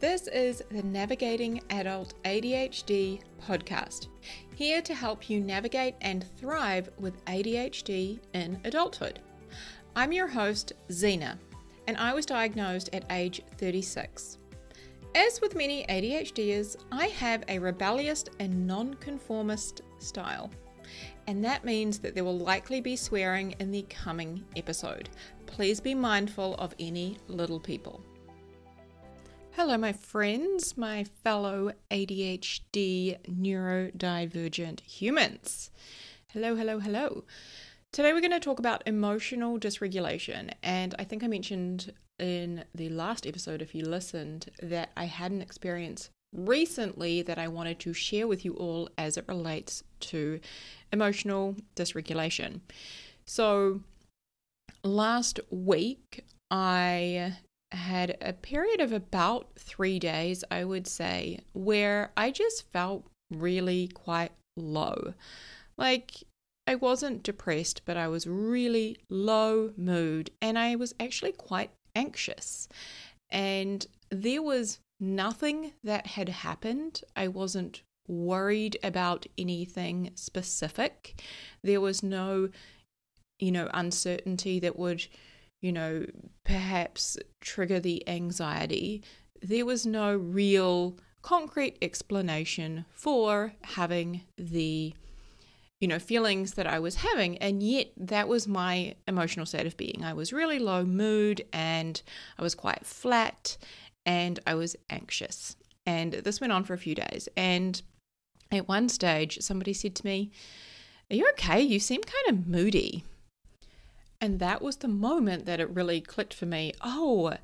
This 0.00 0.28
is 0.28 0.62
the 0.70 0.82
Navigating 0.82 1.60
Adult 1.68 2.14
ADHD 2.24 3.20
podcast, 3.46 4.06
here 4.54 4.80
to 4.80 4.94
help 4.94 5.28
you 5.28 5.40
navigate 5.40 5.94
and 6.00 6.24
thrive 6.38 6.88
with 6.98 7.22
ADHD 7.26 8.18
in 8.32 8.58
adulthood. 8.64 9.20
I'm 9.94 10.10
your 10.10 10.26
host, 10.26 10.72
Xena, 10.88 11.36
and 11.86 11.98
I 11.98 12.14
was 12.14 12.24
diagnosed 12.24 12.88
at 12.94 13.04
age 13.10 13.42
36. 13.58 14.38
As 15.14 15.42
with 15.42 15.54
many 15.54 15.84
ADHDers, 15.84 16.76
I 16.90 17.08
have 17.08 17.44
a 17.48 17.58
rebellious 17.58 18.24
and 18.38 18.66
nonconformist 18.66 19.82
style, 19.98 20.50
and 21.26 21.44
that 21.44 21.66
means 21.66 21.98
that 21.98 22.14
there 22.14 22.24
will 22.24 22.38
likely 22.38 22.80
be 22.80 22.96
swearing 22.96 23.54
in 23.58 23.70
the 23.70 23.82
coming 23.90 24.46
episode. 24.56 25.10
Please 25.44 25.78
be 25.78 25.94
mindful 25.94 26.54
of 26.54 26.74
any 26.78 27.18
little 27.28 27.60
people. 27.60 28.02
Hello, 29.54 29.76
my 29.76 29.92
friends, 29.92 30.76
my 30.78 31.02
fellow 31.02 31.72
ADHD 31.90 33.18
neurodivergent 33.26 34.80
humans. 34.80 35.72
Hello, 36.32 36.54
hello, 36.54 36.78
hello. 36.78 37.24
Today 37.90 38.12
we're 38.12 38.20
going 38.20 38.30
to 38.30 38.38
talk 38.38 38.60
about 38.60 38.84
emotional 38.86 39.58
dysregulation. 39.58 40.52
And 40.62 40.94
I 41.00 41.04
think 41.04 41.24
I 41.24 41.26
mentioned 41.26 41.92
in 42.20 42.64
the 42.72 42.90
last 42.90 43.26
episode, 43.26 43.60
if 43.60 43.74
you 43.74 43.84
listened, 43.84 44.50
that 44.62 44.90
I 44.96 45.06
had 45.06 45.32
an 45.32 45.42
experience 45.42 46.10
recently 46.32 47.20
that 47.22 47.38
I 47.38 47.48
wanted 47.48 47.80
to 47.80 47.92
share 47.92 48.28
with 48.28 48.44
you 48.44 48.54
all 48.54 48.88
as 48.96 49.16
it 49.16 49.24
relates 49.26 49.82
to 50.00 50.38
emotional 50.92 51.56
dysregulation. 51.74 52.60
So, 53.26 53.80
last 54.84 55.40
week 55.50 56.24
I 56.52 57.36
had 57.72 58.16
a 58.20 58.32
period 58.32 58.80
of 58.80 58.92
about 58.92 59.48
three 59.58 59.98
days, 59.98 60.44
I 60.50 60.64
would 60.64 60.86
say, 60.86 61.40
where 61.52 62.12
I 62.16 62.30
just 62.30 62.70
felt 62.72 63.06
really 63.30 63.88
quite 63.88 64.32
low. 64.56 65.14
Like, 65.76 66.12
I 66.66 66.74
wasn't 66.74 67.22
depressed, 67.22 67.82
but 67.84 67.96
I 67.96 68.08
was 68.08 68.26
really 68.26 68.96
low 69.08 69.72
mood 69.76 70.30
and 70.40 70.58
I 70.58 70.76
was 70.76 70.94
actually 71.00 71.32
quite 71.32 71.70
anxious. 71.94 72.68
And 73.30 73.86
there 74.10 74.42
was 74.42 74.78
nothing 75.00 75.72
that 75.82 76.06
had 76.08 76.28
happened. 76.28 77.02
I 77.16 77.28
wasn't 77.28 77.82
worried 78.06 78.76
about 78.82 79.26
anything 79.38 80.10
specific. 80.14 81.20
There 81.62 81.80
was 81.80 82.02
no, 82.02 82.50
you 83.38 83.52
know, 83.52 83.70
uncertainty 83.72 84.60
that 84.60 84.78
would 84.78 85.06
you 85.60 85.72
know, 85.72 86.06
perhaps 86.44 87.18
trigger 87.40 87.80
the 87.80 88.06
anxiety, 88.08 89.02
there 89.42 89.66
was 89.66 89.86
no 89.86 90.14
real 90.16 90.96
concrete 91.22 91.76
explanation 91.82 92.84
for 92.90 93.52
having 93.62 94.22
the 94.38 94.94
you 95.80 95.88
know 95.88 95.98
feelings 95.98 96.54
that 96.54 96.66
I 96.66 96.78
was 96.78 96.96
having 96.96 97.38
and 97.38 97.62
yet 97.62 97.88
that 97.96 98.28
was 98.28 98.46
my 98.46 98.94
emotional 99.06 99.46
state 99.46 99.66
of 99.66 99.76
being. 99.76 100.02
I 100.04 100.12
was 100.12 100.32
really 100.32 100.58
low 100.58 100.84
mood 100.84 101.44
and 101.52 102.00
I 102.38 102.42
was 102.42 102.54
quite 102.54 102.86
flat 102.86 103.56
and 104.06 104.40
I 104.46 104.54
was 104.54 104.76
anxious. 104.88 105.56
And 105.86 106.12
this 106.12 106.40
went 106.40 106.52
on 106.52 106.64
for 106.64 106.74
a 106.74 106.78
few 106.78 106.94
days 106.94 107.28
and 107.36 107.80
at 108.50 108.68
one 108.68 108.88
stage 108.88 109.38
somebody 109.40 109.72
said 109.72 109.94
to 109.96 110.06
me, 110.06 110.30
"Are 111.10 111.16
you 111.16 111.28
okay? 111.32 111.60
You 111.60 111.80
seem 111.80 112.02
kind 112.02 112.38
of 112.38 112.46
moody." 112.46 113.04
And 114.20 114.38
that 114.38 114.60
was 114.60 114.76
the 114.76 114.88
moment 114.88 115.46
that 115.46 115.60
it 115.60 115.70
really 115.70 116.00
clicked 116.00 116.34
for 116.34 116.46
me. 116.46 116.72
Oh, 116.82 117.34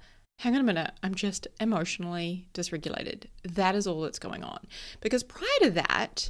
hang 0.41 0.55
on 0.55 0.61
a 0.61 0.65
minute, 0.65 0.93
I'm 1.03 1.15
just 1.15 1.47
emotionally 1.61 2.47
dysregulated. 2.53 3.25
That 3.43 3.75
is 3.75 3.87
all 3.87 4.03
that's 4.03 4.19
going 4.19 4.45
on. 4.45 4.61
Because 5.01 5.23
prior 5.23 5.49
to 5.63 5.71
that, 5.71 6.29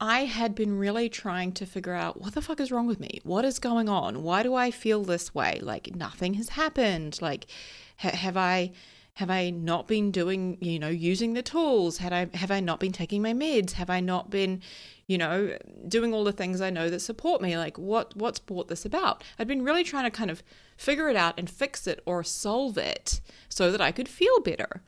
I 0.00 0.26
had 0.26 0.54
been 0.54 0.78
really 0.78 1.08
trying 1.08 1.52
to 1.52 1.66
figure 1.66 1.94
out 1.94 2.20
what 2.20 2.34
the 2.34 2.42
fuck 2.42 2.60
is 2.60 2.70
wrong 2.70 2.86
with 2.86 3.00
me? 3.00 3.20
What 3.24 3.44
is 3.44 3.58
going 3.58 3.88
on? 3.88 4.22
Why 4.22 4.42
do 4.42 4.54
I 4.54 4.70
feel 4.70 5.02
this 5.02 5.34
way? 5.34 5.58
Like 5.60 5.96
nothing 5.96 6.34
has 6.34 6.50
happened. 6.50 7.18
Like 7.20 7.46
ha- 7.96 8.10
have 8.10 8.36
I 8.36 8.72
have 9.18 9.30
I 9.30 9.50
not 9.50 9.88
been 9.88 10.12
doing, 10.12 10.58
you 10.60 10.78
know, 10.78 10.88
using 10.88 11.34
the 11.34 11.42
tools? 11.42 11.98
Had 11.98 12.12
I 12.12 12.28
have 12.34 12.52
I 12.52 12.60
not 12.60 12.78
been 12.78 12.92
taking 12.92 13.20
my 13.20 13.32
meds? 13.32 13.72
Have 13.72 13.90
I 13.90 13.98
not 13.98 14.30
been, 14.30 14.62
you 15.08 15.18
know, 15.18 15.58
doing 15.88 16.14
all 16.14 16.22
the 16.22 16.30
things 16.30 16.60
I 16.60 16.70
know 16.70 16.88
that 16.88 17.00
support 17.00 17.42
me? 17.42 17.58
Like 17.58 17.76
what 17.78 18.16
what's 18.16 18.38
brought 18.38 18.68
this 18.68 18.84
about? 18.84 19.24
I'd 19.36 19.48
been 19.48 19.64
really 19.64 19.82
trying 19.82 20.04
to 20.04 20.16
kind 20.16 20.30
of 20.30 20.44
figure 20.76 21.08
it 21.08 21.16
out 21.16 21.34
and 21.36 21.50
fix 21.50 21.88
it 21.88 22.00
or 22.06 22.22
solve 22.22 22.78
it 22.78 23.20
so 23.48 23.72
that 23.72 23.80
I 23.80 23.90
could 23.90 24.08
feel 24.08 24.38
better. 24.38 24.82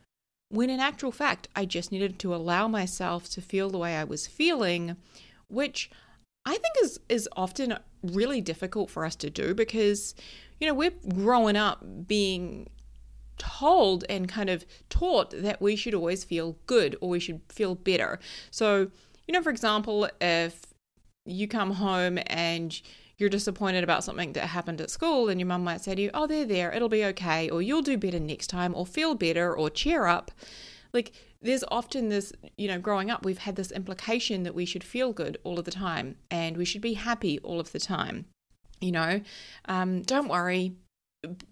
When 0.47 0.69
in 0.69 0.79
actual 0.79 1.11
fact, 1.11 1.49
I 1.53 1.65
just 1.65 1.91
needed 1.91 2.17
to 2.19 2.33
allow 2.33 2.69
myself 2.69 3.29
to 3.31 3.41
feel 3.41 3.69
the 3.69 3.79
way 3.79 3.97
I 3.97 4.05
was 4.05 4.27
feeling, 4.27 4.95
which 5.49 5.91
I 6.45 6.51
think 6.51 6.75
is 6.81 7.01
is 7.09 7.27
often 7.35 7.79
really 8.01 8.39
difficult 8.39 8.89
for 8.89 9.03
us 9.03 9.17
to 9.17 9.29
do 9.29 9.53
because 9.53 10.15
you 10.61 10.67
know, 10.67 10.73
we're 10.73 10.93
growing 11.09 11.57
up 11.57 11.83
being 12.07 12.69
told 13.41 14.05
and 14.07 14.29
kind 14.29 14.49
of 14.49 14.63
taught 14.89 15.31
that 15.31 15.59
we 15.59 15.75
should 15.75 15.95
always 15.95 16.23
feel 16.23 16.57
good 16.67 16.95
or 17.01 17.09
we 17.09 17.19
should 17.19 17.41
feel 17.49 17.73
better. 17.73 18.19
So, 18.51 18.91
you 19.27 19.33
know, 19.33 19.41
for 19.41 19.49
example, 19.49 20.07
if 20.21 20.61
you 21.25 21.47
come 21.47 21.71
home 21.71 22.19
and 22.27 22.79
you're 23.17 23.29
disappointed 23.29 23.83
about 23.83 24.03
something 24.03 24.33
that 24.33 24.47
happened 24.47 24.79
at 24.79 24.89
school, 24.89 25.29
and 25.29 25.39
your 25.39 25.47
mum 25.47 25.63
might 25.63 25.81
say 25.81 25.95
to 25.95 26.01
you, 26.01 26.11
Oh, 26.13 26.27
they're 26.27 26.45
there, 26.45 26.71
it'll 26.71 26.89
be 26.89 27.05
okay, 27.05 27.49
or 27.49 27.61
you'll 27.61 27.81
do 27.81 27.97
better 27.97 28.19
next 28.19 28.47
time, 28.47 28.73
or 28.75 28.85
feel 28.85 29.15
better, 29.15 29.55
or 29.55 29.69
cheer 29.69 30.05
up. 30.05 30.31
Like, 30.93 31.11
there's 31.41 31.63
often 31.69 32.09
this, 32.09 32.31
you 32.57 32.67
know, 32.67 32.79
growing 32.79 33.09
up, 33.09 33.25
we've 33.25 33.39
had 33.39 33.55
this 33.55 33.71
implication 33.71 34.43
that 34.43 34.53
we 34.53 34.65
should 34.65 34.83
feel 34.83 35.13
good 35.13 35.37
all 35.43 35.57
of 35.57 35.65
the 35.65 35.71
time 35.71 36.15
and 36.29 36.57
we 36.57 36.65
should 36.65 36.81
be 36.81 36.93
happy 36.93 37.39
all 37.39 37.59
of 37.59 37.71
the 37.71 37.79
time. 37.79 38.25
You 38.79 38.91
know, 38.91 39.21
um, 39.65 40.01
don't 40.01 40.27
worry, 40.27 40.73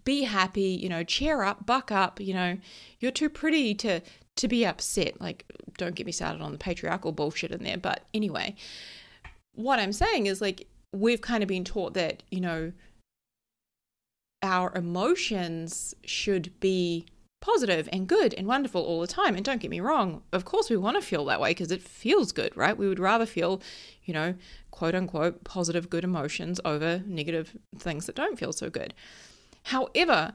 be 0.04 0.22
happy, 0.22 0.62
you 0.62 0.88
know, 0.88 1.04
cheer 1.04 1.42
up, 1.42 1.66
buck 1.66 1.92
up, 1.92 2.20
you 2.20 2.34
know, 2.34 2.58
you're 2.98 3.12
too 3.12 3.28
pretty 3.28 3.74
to 3.76 4.00
to 4.36 4.48
be 4.48 4.64
upset. 4.64 5.20
Like 5.20 5.44
don't 5.76 5.94
get 5.94 6.06
me 6.06 6.12
started 6.12 6.42
on 6.42 6.52
the 6.52 6.58
patriarchal 6.58 7.12
bullshit 7.12 7.52
in 7.52 7.62
there, 7.62 7.78
but 7.78 8.04
anyway, 8.14 8.54
what 9.54 9.78
I'm 9.78 9.92
saying 9.92 10.26
is 10.26 10.40
like 10.40 10.66
we've 10.92 11.20
kind 11.20 11.42
of 11.42 11.48
been 11.48 11.64
taught 11.64 11.94
that, 11.94 12.22
you 12.30 12.40
know, 12.40 12.72
our 14.42 14.74
emotions 14.74 15.94
should 16.04 16.58
be 16.60 17.06
positive 17.40 17.88
and 17.92 18.06
good 18.06 18.34
and 18.34 18.46
wonderful 18.46 18.82
all 18.82 19.00
the 19.00 19.06
time. 19.06 19.34
And 19.34 19.44
don't 19.44 19.60
get 19.60 19.70
me 19.70 19.80
wrong, 19.80 20.22
of 20.32 20.44
course 20.44 20.68
we 20.68 20.76
want 20.76 20.96
to 20.96 21.02
feel 21.06 21.24
that 21.26 21.40
way 21.40 21.50
because 21.50 21.70
it 21.70 21.82
feels 21.82 22.32
good, 22.32 22.56
right? 22.56 22.76
We 22.76 22.88
would 22.88 22.98
rather 22.98 23.26
feel, 23.26 23.62
you 24.04 24.14
know, 24.14 24.34
quote 24.70 24.94
unquote 24.94 25.44
positive 25.44 25.90
good 25.90 26.04
emotions 26.04 26.60
over 26.64 27.02
negative 27.06 27.56
things 27.78 28.06
that 28.06 28.16
don't 28.16 28.38
feel 28.38 28.52
so 28.52 28.68
good. 28.68 28.94
However, 29.64 30.32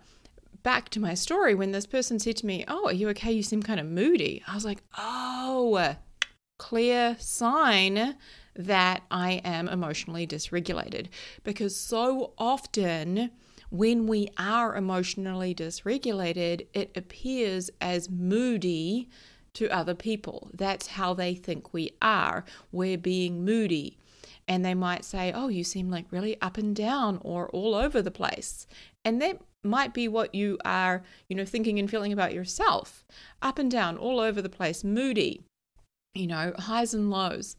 back 0.63 0.89
to 0.89 0.99
my 0.99 1.13
story, 1.13 1.55
when 1.55 1.71
this 1.71 1.85
person 1.85 2.19
said 2.19 2.37
to 2.37 2.45
me, 2.45 2.65
Oh, 2.67 2.87
are 2.87 2.93
you 2.93 3.09
okay? 3.09 3.31
You 3.31 3.43
seem 3.43 3.63
kind 3.63 3.79
of 3.79 3.85
moody. 3.85 4.43
I 4.47 4.55
was 4.55 4.65
like, 4.65 4.81
Oh, 4.97 5.95
clear 6.57 7.15
sign 7.19 8.15
that 8.55 9.03
I 9.11 9.41
am 9.43 9.67
emotionally 9.67 10.25
dysregulated. 10.25 11.07
Because 11.43 11.75
so 11.75 12.33
often, 12.37 13.31
when 13.69 14.07
we 14.07 14.29
are 14.37 14.75
emotionally 14.75 15.53
dysregulated, 15.53 16.67
it 16.73 16.91
appears 16.95 17.69
as 17.81 18.09
moody 18.09 19.09
to 19.53 19.69
other 19.69 19.95
people. 19.95 20.49
That's 20.53 20.87
how 20.87 21.13
they 21.13 21.35
think 21.35 21.73
we 21.73 21.91
are. 22.01 22.45
We're 22.71 22.97
being 22.97 23.43
moody. 23.43 23.97
And 24.47 24.63
they 24.63 24.73
might 24.73 25.03
say, 25.03 25.31
Oh, 25.33 25.47
you 25.47 25.63
seem 25.63 25.89
like 25.89 26.11
really 26.11 26.39
up 26.41 26.57
and 26.57 26.75
down 26.75 27.19
or 27.21 27.49
all 27.49 27.73
over 27.73 28.01
the 28.01 28.11
place. 28.11 28.67
And 29.03 29.21
that 29.21 29.41
might 29.63 29.93
be 29.93 30.07
what 30.07 30.35
you 30.35 30.57
are, 30.63 31.03
you 31.27 31.35
know, 31.35 31.45
thinking 31.45 31.79
and 31.79 31.89
feeling 31.89 32.13
about 32.13 32.33
yourself. 32.33 33.03
Up 33.41 33.57
and 33.57 33.69
down, 33.69 33.97
all 33.97 34.19
over 34.19 34.41
the 34.41 34.49
place, 34.49 34.83
moody, 34.83 35.41
you 36.13 36.27
know, 36.27 36.53
highs 36.57 36.93
and 36.93 37.09
lows, 37.09 37.55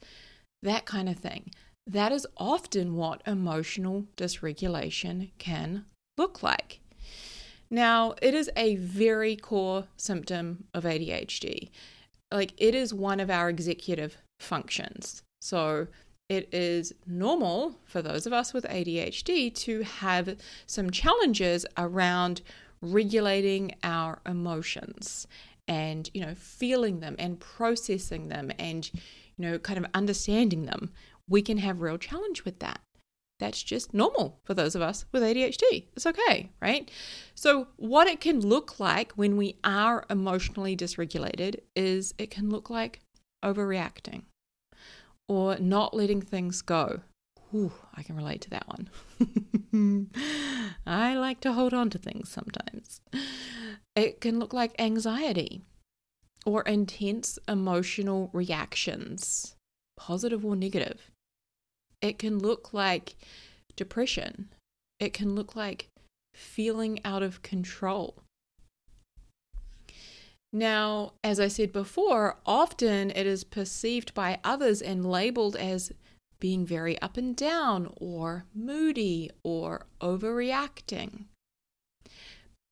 that 0.63 0.87
kind 0.87 1.09
of 1.09 1.19
thing. 1.19 1.51
That 1.87 2.13
is 2.13 2.27
often 2.37 2.97
what 2.97 3.23
emotional 3.27 4.07
dysregulation 4.17 5.31
can 5.39 5.85
look 6.17 6.43
like. 6.43 6.81
Now, 7.71 8.15
it 8.23 8.35
is 8.35 8.51
a 8.57 8.77
very 8.77 9.37
core 9.37 9.85
symptom 9.97 10.65
of 10.73 10.85
ADHD. 10.85 11.69
Like, 12.33 12.53
it 12.57 12.75
is 12.75 12.95
one 12.95 13.21
of 13.21 13.31
our 13.31 13.49
executive 13.49 14.17
functions. 14.41 15.23
So, 15.41 15.89
it 16.29 16.53
is 16.53 16.93
normal 17.07 17.79
for 17.85 18.03
those 18.03 18.27
of 18.27 18.33
us 18.33 18.53
with 18.53 18.65
ADHD 18.65 19.55
to 19.55 19.83
have 19.83 20.37
some 20.67 20.91
challenges 20.91 21.65
around 21.77 22.43
regulating 22.83 23.75
our 23.83 24.21
emotions 24.27 25.27
and 25.69 26.11
you 26.15 26.21
know 26.21 26.35
feeling 26.35 27.01
them 27.01 27.17
and 27.19 27.41
processing 27.41 28.29
them 28.29 28.53
and 28.59 28.91
you 28.93 29.01
know 29.39 29.59
kind 29.59 29.79
of 29.79 29.87
understanding 29.95 30.67
them 30.67 30.93
we 31.29 31.43
can 31.43 31.59
have 31.59 31.81
real 31.81 31.99
challenge 31.99 32.45
with 32.45 32.59
that 32.61 32.81
that's 33.39 33.63
just 33.63 33.93
normal 33.93 34.41
for 34.45 34.55
those 34.55 34.75
of 34.75 34.81
us 34.81 35.05
with 35.13 35.23
ADHD. 35.23 35.85
It's 35.95 36.07
okay, 36.07 36.51
right? 36.63 36.91
So, 37.35 37.69
what 37.77 38.07
it 38.07 38.19
can 38.19 38.41
look 38.41 38.81
like 38.81 39.13
when 39.13 39.37
we 39.37 39.57
are 39.63 40.07
emotionally 40.09 40.75
dysregulated 40.75 41.57
is 41.75 42.15
it 42.17 42.31
can 42.31 42.49
look 42.49 42.71
like 42.71 43.01
overreacting 43.45 44.23
or 45.29 45.59
not 45.59 45.95
letting 45.95 46.21
things 46.21 46.63
go. 46.63 47.01
Ooh, 47.55 47.73
I 47.95 48.03
can 48.03 48.17
relate 48.17 48.41
to 48.43 48.51
that 48.51 48.67
one. 48.69 50.11
I 50.87 51.15
like 51.15 51.41
to 51.41 51.53
hold 51.53 51.73
on 51.73 51.91
to 51.91 51.99
things 51.99 52.29
sometimes. 52.29 53.01
It 53.95 54.21
can 54.21 54.39
look 54.39 54.53
like 54.53 54.79
anxiety 54.79 55.63
or 56.45 56.63
intense 56.63 57.39
emotional 57.49 58.31
reactions, 58.33 59.55
positive 59.97 60.45
or 60.45 60.55
negative. 60.55 61.11
It 62.03 62.19
can 62.19 62.39
look 62.39 62.73
like 62.73 63.17
depression. 63.75 64.51
It 65.01 65.13
can 65.13 65.35
look 65.35 65.57
like 65.57 65.89
feeling 66.35 67.01
out 67.05 67.23
of 67.23 67.43
control. 67.43 68.23
Now, 70.53 71.13
as 71.23 71.39
I 71.39 71.49
said 71.49 71.73
before, 71.73 72.39
often 72.47 73.11
it 73.11 73.27
is 73.27 73.45
perceived 73.45 74.15
by 74.15 74.39
others 74.43 74.81
and 74.81 75.05
labeled 75.05 75.57
as 75.57 75.93
being 76.41 76.65
very 76.65 77.01
up 77.01 77.17
and 77.17 77.37
down 77.37 77.93
or 77.97 78.45
moody 78.55 79.31
or 79.43 79.87
overreacting. 80.01 81.25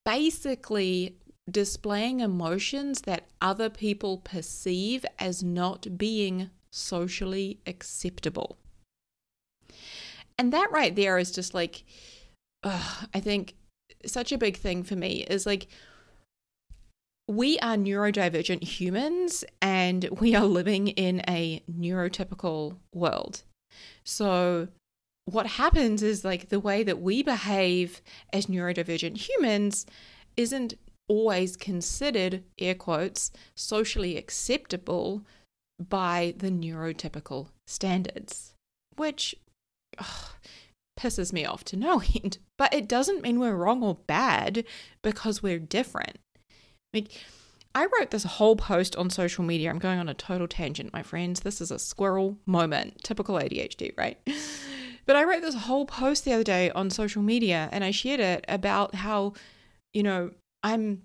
Basically, 0.05 1.17
displaying 1.51 2.21
emotions 2.21 3.03
that 3.03 3.27
other 3.41 3.69
people 3.69 4.19
perceive 4.19 5.05
as 5.19 5.43
not 5.43 5.99
being 5.99 6.51
socially 6.71 7.59
acceptable. 7.67 8.59
And 10.39 10.53
that 10.53 10.71
right 10.73 10.95
there 10.95 11.19
is 11.19 11.31
just 11.31 11.55
like, 11.55 11.85
I 12.63 13.21
think 13.21 13.55
such 14.07 14.33
a 14.33 14.39
big 14.39 14.57
thing 14.57 14.83
for 14.83 14.97
me 14.97 15.25
is 15.25 15.47
like, 15.47 15.69
we 17.27 17.59
are 17.61 17.77
neurodivergent 17.77 18.63
humans 18.63 19.45
and 19.63 20.09
we 20.21 20.35
are 20.35 20.45
living 20.45 20.89
in 20.89 21.23
a 21.29 21.63
neurotypical 21.71 22.77
world. 22.93 23.43
So, 24.05 24.69
what 25.27 25.47
happens 25.47 26.03
is 26.03 26.25
like 26.25 26.51
the 26.51 26.61
way 26.61 26.83
that 26.83 27.01
we 27.01 27.23
behave 27.23 28.03
as 28.33 28.47
neurodivergent 28.47 29.29
humans 29.29 29.87
isn't 30.37 30.75
always 31.09 31.57
considered, 31.57 32.43
air 32.59 32.75
quotes, 32.75 33.31
socially 33.57 34.17
acceptable 34.19 35.25
by 35.79 36.35
the 36.37 36.51
neurotypical 36.51 37.49
standards, 37.67 38.53
which 38.97 39.35
ugh, 39.99 40.35
pisses 40.99 41.33
me 41.33 41.47
off 41.47 41.65
to 41.65 41.77
no 41.77 42.03
end. 42.23 42.39
But 42.59 42.75
it 42.75 42.87
doesn't 42.87 43.23
mean 43.23 43.41
we're 43.41 43.57
wrong 43.57 43.83
or 43.83 43.97
bad 44.07 44.65
because 45.03 45.43
we're 45.43 45.59
different. 45.59 46.19
Like, 46.95 47.09
I 47.75 47.87
wrote 47.99 48.11
this 48.11 48.25
whole 48.25 48.57
post 48.57 48.95
on 48.97 49.11
social 49.11 49.45
media. 49.45 49.69
I'm 49.69 49.79
going 49.79 49.99
on 49.99 50.09
a 50.09 50.15
total 50.15 50.47
tangent, 50.47 50.93
my 50.93 51.03
friends. 51.03 51.41
This 51.41 51.61
is 51.61 51.71
a 51.71 51.79
squirrel 51.79 52.39
moment, 52.47 53.03
typical 53.03 53.35
ADHD, 53.37 53.97
right? 53.99 54.19
But 55.07 55.17
I 55.17 55.25
wrote 55.25 55.43
this 55.43 55.55
whole 55.55 55.85
post 55.85 56.25
the 56.25 56.33
other 56.33 56.45
day 56.45 56.71
on 56.71 56.89
social 56.89 57.23
media 57.23 57.69
and 57.73 57.85
I 57.85 57.91
shared 57.91 58.21
it 58.21 58.45
about 58.49 58.95
how, 58.95 59.35
you 59.93 60.03
know, 60.03 60.31
I'm 60.63 61.03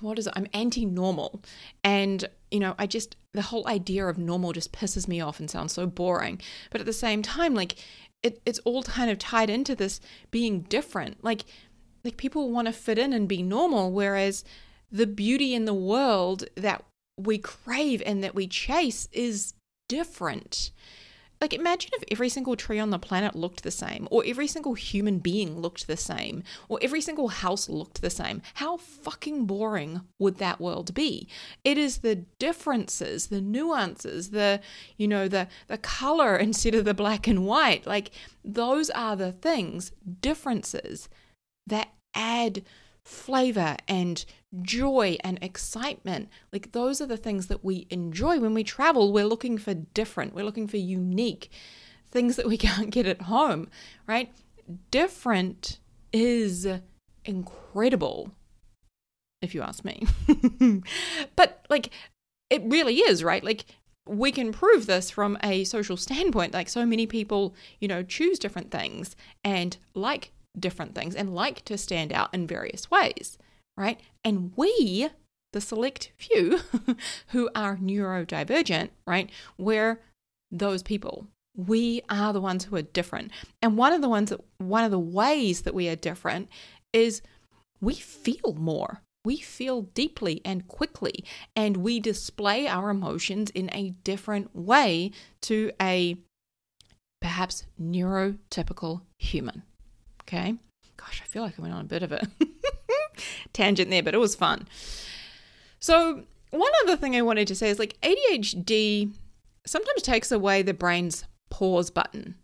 what 0.00 0.18
is 0.18 0.26
it? 0.26 0.32
I'm 0.36 0.46
anti 0.52 0.84
normal. 0.84 1.42
And, 1.84 2.24
you 2.50 2.60
know, 2.60 2.74
I 2.78 2.86
just, 2.86 3.16
the 3.32 3.42
whole 3.42 3.66
idea 3.68 4.06
of 4.06 4.18
normal 4.18 4.52
just 4.52 4.72
pisses 4.72 5.06
me 5.06 5.20
off 5.20 5.38
and 5.38 5.50
sounds 5.50 5.72
so 5.72 5.86
boring. 5.86 6.40
But 6.70 6.80
at 6.80 6.86
the 6.86 6.92
same 6.92 7.22
time, 7.22 7.54
like, 7.54 7.76
it, 8.22 8.40
it's 8.44 8.58
all 8.60 8.82
kind 8.82 9.10
of 9.10 9.18
tied 9.18 9.50
into 9.50 9.76
this 9.76 10.00
being 10.30 10.62
different. 10.62 11.22
Like, 11.22 11.44
like 12.04 12.16
people 12.16 12.50
want 12.50 12.66
to 12.66 12.72
fit 12.72 12.98
in 12.98 13.12
and 13.12 13.28
be 13.28 13.42
normal, 13.42 13.92
whereas 13.92 14.44
the 14.90 15.06
beauty 15.06 15.54
in 15.54 15.64
the 15.64 15.74
world 15.74 16.44
that 16.54 16.84
we 17.16 17.38
crave 17.38 18.02
and 18.04 18.22
that 18.22 18.34
we 18.34 18.46
chase 18.46 19.08
is 19.12 19.54
different. 19.88 20.70
Like, 21.40 21.52
imagine 21.52 21.90
if 21.94 22.04
every 22.10 22.30
single 22.30 22.56
tree 22.56 22.78
on 22.78 22.90
the 22.90 22.98
planet 22.98 23.34
looked 23.34 23.62
the 23.62 23.70
same, 23.70 24.08
or 24.10 24.24
every 24.26 24.46
single 24.46 24.72
human 24.72 25.18
being 25.18 25.60
looked 25.60 25.86
the 25.86 25.96
same, 25.96 26.42
or 26.68 26.78
every 26.80 27.02
single 27.02 27.28
house 27.28 27.68
looked 27.68 28.00
the 28.00 28.08
same. 28.08 28.40
How 28.54 28.78
fucking 28.78 29.44
boring 29.44 30.00
would 30.18 30.38
that 30.38 30.60
world 30.60 30.94
be? 30.94 31.28
It 31.62 31.76
is 31.76 31.98
the 31.98 32.24
differences, 32.38 33.26
the 33.26 33.42
nuances, 33.42 34.30
the, 34.30 34.60
you 34.96 35.06
know, 35.06 35.28
the, 35.28 35.48
the 35.66 35.78
color 35.78 36.36
instead 36.38 36.74
of 36.74 36.86
the 36.86 36.94
black 36.94 37.26
and 37.26 37.44
white. 37.44 37.86
Like, 37.86 38.12
those 38.42 38.88
are 38.90 39.14
the 39.14 39.32
things, 39.32 39.92
differences 40.22 41.10
that 41.66 41.88
add 42.14 42.62
flavor 43.06 43.76
and 43.86 44.24
joy 44.62 45.16
and 45.22 45.38
excitement. 45.40 46.28
Like 46.52 46.72
those 46.72 47.00
are 47.00 47.06
the 47.06 47.16
things 47.16 47.46
that 47.46 47.64
we 47.64 47.86
enjoy 47.88 48.40
when 48.40 48.52
we 48.52 48.64
travel. 48.64 49.12
We're 49.12 49.26
looking 49.26 49.58
for 49.58 49.74
different, 49.74 50.34
we're 50.34 50.44
looking 50.44 50.66
for 50.66 50.76
unique 50.76 51.50
things 52.10 52.36
that 52.36 52.48
we 52.48 52.56
can't 52.68 52.90
get 52.90 53.06
at 53.06 53.22
home, 53.22 53.68
right? 54.06 54.32
Different 54.90 55.78
is 56.12 56.66
incredible, 57.24 58.32
if 59.40 59.54
you 59.54 59.62
ask 59.62 59.84
me. 59.84 60.04
but 61.36 61.64
like, 61.70 61.90
it 62.50 62.62
really 62.64 62.96
is, 62.96 63.22
right? 63.22 63.44
Like, 63.44 63.66
we 64.08 64.30
can 64.30 64.52
prove 64.52 64.86
this 64.86 65.10
from 65.10 65.36
a 65.42 65.64
social 65.64 65.96
standpoint. 65.96 66.54
Like, 66.54 66.68
so 66.68 66.86
many 66.86 67.06
people, 67.06 67.54
you 67.80 67.88
know, 67.88 68.02
choose 68.02 68.38
different 68.38 68.70
things 68.70 69.14
and 69.44 69.76
like 69.94 70.32
different 70.58 70.94
things 70.94 71.14
and 71.14 71.34
like 71.34 71.64
to 71.64 71.78
stand 71.78 72.12
out 72.12 72.32
in 72.32 72.46
various 72.46 72.90
ways, 72.90 73.38
right? 73.76 74.00
And 74.24 74.52
we, 74.56 75.08
the 75.52 75.60
select 75.60 76.12
few 76.16 76.60
who 77.28 77.50
are 77.54 77.76
neurodivergent, 77.76 78.90
right, 79.06 79.30
we're 79.58 80.00
those 80.50 80.82
people. 80.82 81.26
We 81.56 82.02
are 82.10 82.32
the 82.32 82.40
ones 82.40 82.64
who 82.64 82.76
are 82.76 82.82
different. 82.82 83.30
And 83.62 83.78
one 83.78 83.92
of 83.92 84.02
the 84.02 84.08
ones 84.08 84.30
that 84.30 84.40
one 84.58 84.84
of 84.84 84.90
the 84.90 84.98
ways 84.98 85.62
that 85.62 85.74
we 85.74 85.88
are 85.88 85.96
different 85.96 86.48
is 86.92 87.22
we 87.80 87.94
feel 87.94 88.54
more. 88.56 89.02
We 89.24 89.38
feel 89.38 89.82
deeply 89.82 90.40
and 90.44 90.68
quickly, 90.68 91.24
and 91.56 91.78
we 91.78 91.98
display 91.98 92.68
our 92.68 92.90
emotions 92.90 93.50
in 93.50 93.68
a 93.72 93.90
different 94.04 94.54
way 94.54 95.10
to 95.42 95.72
a 95.82 96.16
perhaps 97.20 97.66
neurotypical 97.80 99.00
human. 99.18 99.64
Okay. 100.26 100.54
Gosh, 100.96 101.22
I 101.24 101.28
feel 101.28 101.42
like 101.42 101.58
I 101.58 101.62
went 101.62 101.74
on 101.74 101.82
a 101.82 101.84
bit 101.84 102.02
of 102.02 102.12
a 102.12 102.26
tangent 103.52 103.90
there, 103.90 104.02
but 104.02 104.14
it 104.14 104.18
was 104.18 104.34
fun. 104.34 104.66
So, 105.78 106.24
one 106.50 106.72
other 106.84 106.96
thing 106.96 107.14
I 107.14 107.22
wanted 107.22 107.46
to 107.48 107.54
say 107.54 107.68
is 107.68 107.78
like 107.78 108.00
ADHD 108.00 109.12
sometimes 109.66 110.02
takes 110.02 110.32
away 110.32 110.62
the 110.62 110.74
brain's 110.74 111.24
pause 111.50 111.90
button. 111.90 112.36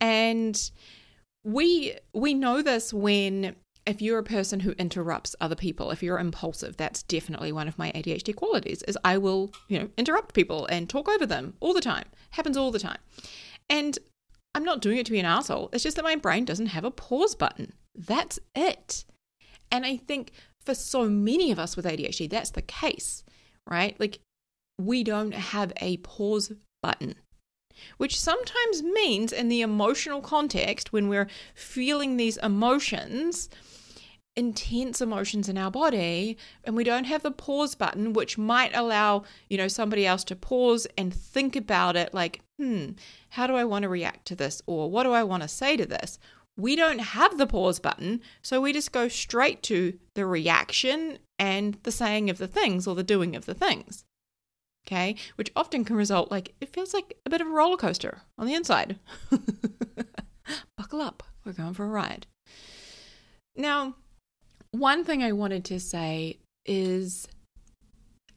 And 0.00 0.70
we 1.44 1.96
we 2.12 2.34
know 2.34 2.62
this 2.62 2.92
when 2.92 3.56
if 3.86 4.00
you're 4.00 4.18
a 4.18 4.24
person 4.24 4.60
who 4.60 4.70
interrupts 4.72 5.36
other 5.40 5.54
people, 5.54 5.90
if 5.90 6.02
you're 6.02 6.18
impulsive, 6.18 6.76
that's 6.76 7.02
definitely 7.02 7.52
one 7.52 7.68
of 7.68 7.78
my 7.78 7.92
ADHD 7.92 8.34
qualities 8.34 8.82
is 8.84 8.96
I 9.04 9.18
will, 9.18 9.52
you 9.68 9.78
know, 9.78 9.88
interrupt 9.98 10.34
people 10.34 10.66
and 10.66 10.88
talk 10.88 11.08
over 11.08 11.26
them 11.26 11.54
all 11.60 11.74
the 11.74 11.82
time. 11.82 12.06
Happens 12.30 12.56
all 12.56 12.70
the 12.70 12.78
time. 12.78 12.98
And 13.68 13.98
I'm 14.54 14.64
not 14.64 14.80
doing 14.80 14.98
it 14.98 15.06
to 15.06 15.12
be 15.12 15.18
an 15.18 15.26
asshole. 15.26 15.70
It's 15.72 15.82
just 15.82 15.96
that 15.96 16.04
my 16.04 16.16
brain 16.16 16.44
doesn't 16.44 16.66
have 16.66 16.84
a 16.84 16.90
pause 16.90 17.34
button. 17.34 17.72
That's 17.94 18.38
it. 18.54 19.04
And 19.70 19.84
I 19.84 19.96
think 19.96 20.32
for 20.64 20.74
so 20.74 21.08
many 21.08 21.50
of 21.50 21.58
us 21.58 21.76
with 21.76 21.84
ADHD, 21.84 22.30
that's 22.30 22.50
the 22.50 22.62
case, 22.62 23.24
right? 23.68 23.98
Like 23.98 24.20
we 24.80 25.04
don't 25.04 25.34
have 25.34 25.72
a 25.80 25.96
pause 25.98 26.52
button, 26.82 27.16
which 27.96 28.20
sometimes 28.20 28.82
means 28.82 29.32
in 29.32 29.48
the 29.48 29.62
emotional 29.62 30.20
context, 30.20 30.92
when 30.92 31.08
we're 31.08 31.28
feeling 31.54 32.16
these 32.16 32.36
emotions, 32.38 33.48
intense 34.36 35.00
emotions 35.00 35.48
in 35.48 35.56
our 35.56 35.70
body 35.70 36.36
and 36.64 36.74
we 36.74 36.82
don't 36.82 37.04
have 37.04 37.22
the 37.22 37.30
pause 37.30 37.74
button 37.76 38.12
which 38.12 38.36
might 38.36 38.74
allow 38.74 39.22
you 39.48 39.56
know 39.56 39.68
somebody 39.68 40.04
else 40.04 40.24
to 40.24 40.34
pause 40.34 40.86
and 40.98 41.14
think 41.14 41.54
about 41.54 41.94
it 41.94 42.12
like 42.12 42.40
hmm 42.58 42.90
how 43.30 43.46
do 43.46 43.54
i 43.54 43.64
want 43.64 43.84
to 43.84 43.88
react 43.88 44.26
to 44.26 44.34
this? 44.34 44.60
Or 44.66 44.90
what 44.90 45.04
do 45.04 45.12
i 45.12 45.22
want 45.22 45.42
to 45.42 45.48
say 45.48 45.76
to 45.76 45.86
this? 45.86 46.18
We 46.56 46.76
don't 46.76 47.00
have 47.00 47.38
the 47.38 47.46
pause 47.46 47.78
button 47.78 48.20
so 48.42 48.60
we 48.60 48.72
just 48.72 48.92
go 48.92 49.08
straight 49.08 49.62
to 49.64 49.98
the 50.14 50.26
reaction 50.26 51.18
and 51.38 51.78
the 51.82 51.92
saying 51.92 52.30
of 52.30 52.38
the 52.38 52.48
things 52.48 52.86
or 52.86 52.94
the 52.94 53.02
doing 53.02 53.36
of 53.36 53.46
the 53.46 53.54
things 53.54 54.04
okay? 54.86 55.16
Which 55.36 55.50
often 55.56 55.84
can 55.84 55.96
result 55.96 56.30
like 56.30 56.54
it 56.60 56.72
feels 56.72 56.92
like 56.92 57.16
a 57.24 57.30
bit 57.30 57.40
of 57.40 57.46
a 57.46 57.50
roller 57.50 57.76
coaster 57.76 58.22
on 58.38 58.46
the 58.46 58.54
inside. 58.54 58.98
Buckle 60.76 61.00
up 61.00 61.22
we're 61.44 61.52
going 61.52 61.74
for 61.74 61.84
a 61.84 61.88
ride. 61.88 62.26
Now 63.56 63.96
one 64.74 65.04
thing 65.04 65.22
I 65.22 65.32
wanted 65.32 65.64
to 65.66 65.78
say 65.78 66.38
is 66.66 67.28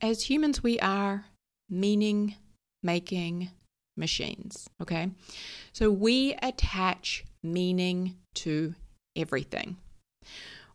as 0.01 0.29
humans, 0.29 0.61
we 0.61 0.79
are 0.79 1.25
meaning 1.69 2.35
making 2.83 3.49
machines. 3.95 4.69
Okay. 4.79 5.09
So 5.73 5.89
we 5.89 6.35
attach 6.41 7.25
meaning 7.43 8.17
to 8.35 8.75
everything. 9.15 9.77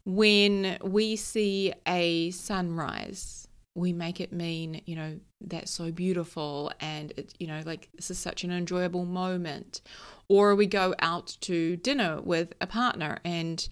When 0.05 0.79
we 0.83 1.15
see 1.15 1.73
a 1.87 2.33
sunrise, 2.33 3.47
we 3.77 3.93
make 3.93 4.21
it 4.21 4.33
mean, 4.33 4.83
you 4.85 4.97
know, 4.97 5.21
that's 5.41 5.71
so 5.71 5.93
beautiful 5.93 6.73
and 6.81 7.13
it, 7.17 7.35
you 7.39 7.47
know, 7.47 7.63
like 7.65 7.89
this 7.95 8.11
is 8.11 8.19
such 8.19 8.43
an 8.43 8.51
enjoyable 8.51 9.05
moment. 9.05 9.81
Or 10.29 10.57
we 10.57 10.67
go 10.67 10.95
out 10.99 11.37
to 11.43 11.77
dinner 11.77 12.21
with 12.21 12.53
a 12.61 12.67
partner 12.67 13.19
and, 13.25 13.67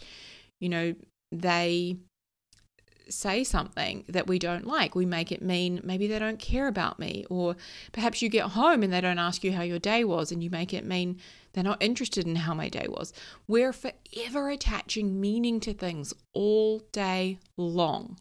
you 0.60 0.68
know, 0.68 0.94
they 1.32 1.96
say 3.08 3.42
something 3.44 4.04
that 4.08 4.26
we 4.26 4.38
don't 4.38 4.66
like. 4.66 4.94
We 4.94 5.04
make 5.04 5.32
it 5.32 5.42
mean 5.42 5.80
maybe 5.82 6.06
they 6.06 6.18
don't 6.18 6.38
care 6.38 6.68
about 6.68 6.98
me. 6.98 7.26
Or 7.28 7.56
perhaps 7.92 8.22
you 8.22 8.28
get 8.28 8.50
home 8.50 8.82
and 8.82 8.92
they 8.92 9.00
don't 9.00 9.18
ask 9.18 9.42
you 9.44 9.52
how 9.52 9.62
your 9.62 9.78
day 9.78 10.04
was, 10.04 10.30
and 10.32 10.42
you 10.42 10.50
make 10.50 10.72
it 10.72 10.84
mean 10.84 11.18
they're 11.52 11.64
not 11.64 11.82
interested 11.82 12.26
in 12.26 12.36
how 12.36 12.54
my 12.54 12.68
day 12.68 12.86
was. 12.88 13.12
We're 13.48 13.72
forever 13.72 14.50
attaching 14.50 15.20
meaning 15.20 15.60
to 15.60 15.74
things 15.74 16.14
all 16.32 16.82
day 16.92 17.38
long. 17.56 18.16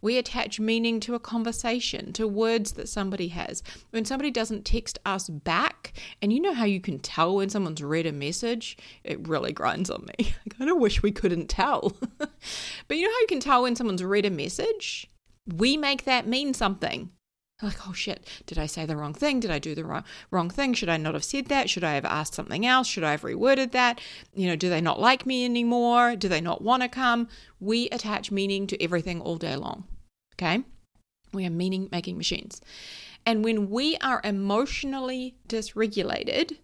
We 0.00 0.18
attach 0.18 0.60
meaning 0.60 1.00
to 1.00 1.14
a 1.14 1.20
conversation, 1.20 2.12
to 2.14 2.26
words 2.26 2.72
that 2.72 2.88
somebody 2.88 3.28
has. 3.28 3.62
When 3.90 4.04
somebody 4.04 4.30
doesn't 4.30 4.64
text 4.64 4.98
us 5.04 5.28
back, 5.28 5.92
and 6.22 6.32
you 6.32 6.40
know 6.40 6.54
how 6.54 6.64
you 6.64 6.80
can 6.80 6.98
tell 6.98 7.36
when 7.36 7.48
someone's 7.48 7.82
read 7.82 8.06
a 8.06 8.12
message, 8.12 8.76
it 9.04 9.26
really 9.26 9.52
grinds 9.52 9.90
on 9.90 10.06
me. 10.06 10.34
I 10.46 10.50
kind 10.50 10.70
of 10.70 10.78
wish 10.78 11.02
we 11.02 11.12
couldn't 11.12 11.48
tell. 11.48 11.92
but 12.18 12.96
you 12.96 13.04
know 13.04 13.12
how 13.12 13.20
you 13.20 13.26
can 13.28 13.40
tell 13.40 13.62
when 13.62 13.76
someone's 13.76 14.04
read 14.04 14.26
a 14.26 14.30
message? 14.30 15.08
We 15.56 15.76
make 15.76 16.04
that 16.04 16.26
mean 16.26 16.54
something 16.54 17.10
like, 17.62 17.88
oh 17.88 17.92
shit, 17.92 18.26
did 18.46 18.58
I 18.58 18.66
say 18.66 18.86
the 18.86 18.96
wrong 18.96 19.14
thing? 19.14 19.40
Did 19.40 19.50
I 19.50 19.58
do 19.58 19.74
the 19.74 19.84
wrong 19.84 20.04
wrong 20.30 20.50
thing? 20.50 20.74
Should 20.74 20.88
I 20.88 20.96
not 20.96 21.14
have 21.14 21.24
said 21.24 21.46
that? 21.46 21.68
Should 21.68 21.84
I 21.84 21.94
have 21.94 22.04
asked 22.04 22.34
something 22.34 22.66
else? 22.66 22.86
Should 22.86 23.04
I 23.04 23.12
have 23.12 23.22
reworded 23.22 23.72
that? 23.72 24.00
You 24.34 24.48
know, 24.48 24.56
do 24.56 24.70
they 24.70 24.80
not 24.80 25.00
like 25.00 25.26
me 25.26 25.44
anymore? 25.44 26.16
Do 26.16 26.28
they 26.28 26.40
not 26.40 26.62
want 26.62 26.82
to 26.82 26.88
come? 26.88 27.28
We 27.60 27.88
attach 27.90 28.30
meaning 28.30 28.66
to 28.68 28.82
everything 28.82 29.20
all 29.20 29.36
day 29.36 29.56
long. 29.56 29.84
Okay? 30.34 30.64
We 31.32 31.46
are 31.46 31.50
meaning 31.50 31.88
making 31.92 32.16
machines. 32.16 32.60
And 33.26 33.44
when 33.44 33.68
we 33.70 33.96
are 33.98 34.20
emotionally 34.24 35.36
dysregulated, 35.48 36.58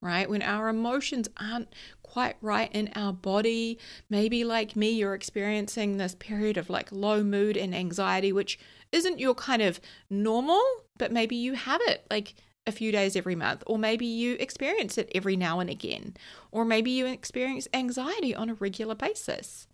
right? 0.00 0.28
When 0.28 0.42
our 0.42 0.68
emotions 0.68 1.28
aren't 1.38 1.68
quite 2.02 2.36
right 2.40 2.70
in 2.72 2.90
our 2.94 3.12
body, 3.12 3.78
maybe 4.08 4.44
like 4.44 4.76
me, 4.76 4.90
you're 4.90 5.14
experiencing 5.14 5.96
this 5.96 6.14
period 6.14 6.56
of 6.56 6.70
like 6.70 6.92
low 6.92 7.22
mood 7.22 7.56
and 7.56 7.74
anxiety, 7.74 8.32
which 8.32 8.58
isn't 8.92 9.18
your 9.18 9.34
kind 9.34 9.62
of 9.62 9.80
normal, 10.08 10.62
but 10.96 11.12
maybe 11.12 11.36
you 11.36 11.54
have 11.54 11.80
it 11.86 12.06
like 12.10 12.34
a 12.66 12.72
few 12.72 12.92
days 12.92 13.16
every 13.16 13.34
month, 13.34 13.62
or 13.66 13.78
maybe 13.78 14.06
you 14.06 14.36
experience 14.38 14.98
it 14.98 15.10
every 15.14 15.36
now 15.36 15.58
and 15.58 15.70
again, 15.70 16.14
or 16.52 16.64
maybe 16.64 16.90
you 16.90 17.06
experience 17.06 17.66
anxiety 17.72 18.34
on 18.34 18.50
a 18.50 18.54
regular 18.54 18.94
basis, 18.94 19.66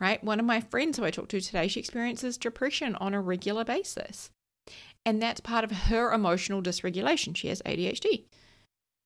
right? 0.00 0.24
One 0.24 0.40
of 0.40 0.46
my 0.46 0.60
friends 0.60 0.98
who 0.98 1.04
I 1.04 1.10
talked 1.10 1.30
to 1.32 1.40
today, 1.40 1.68
she 1.68 1.80
experiences 1.80 2.38
depression 2.38 2.96
on 2.96 3.14
a 3.14 3.20
regular 3.20 3.64
basis. 3.64 4.30
And 5.04 5.22
that's 5.22 5.40
part 5.40 5.64
of 5.64 5.70
her 5.70 6.12
emotional 6.12 6.62
dysregulation. 6.62 7.36
She 7.36 7.48
has 7.48 7.62
ADHD. 7.62 8.24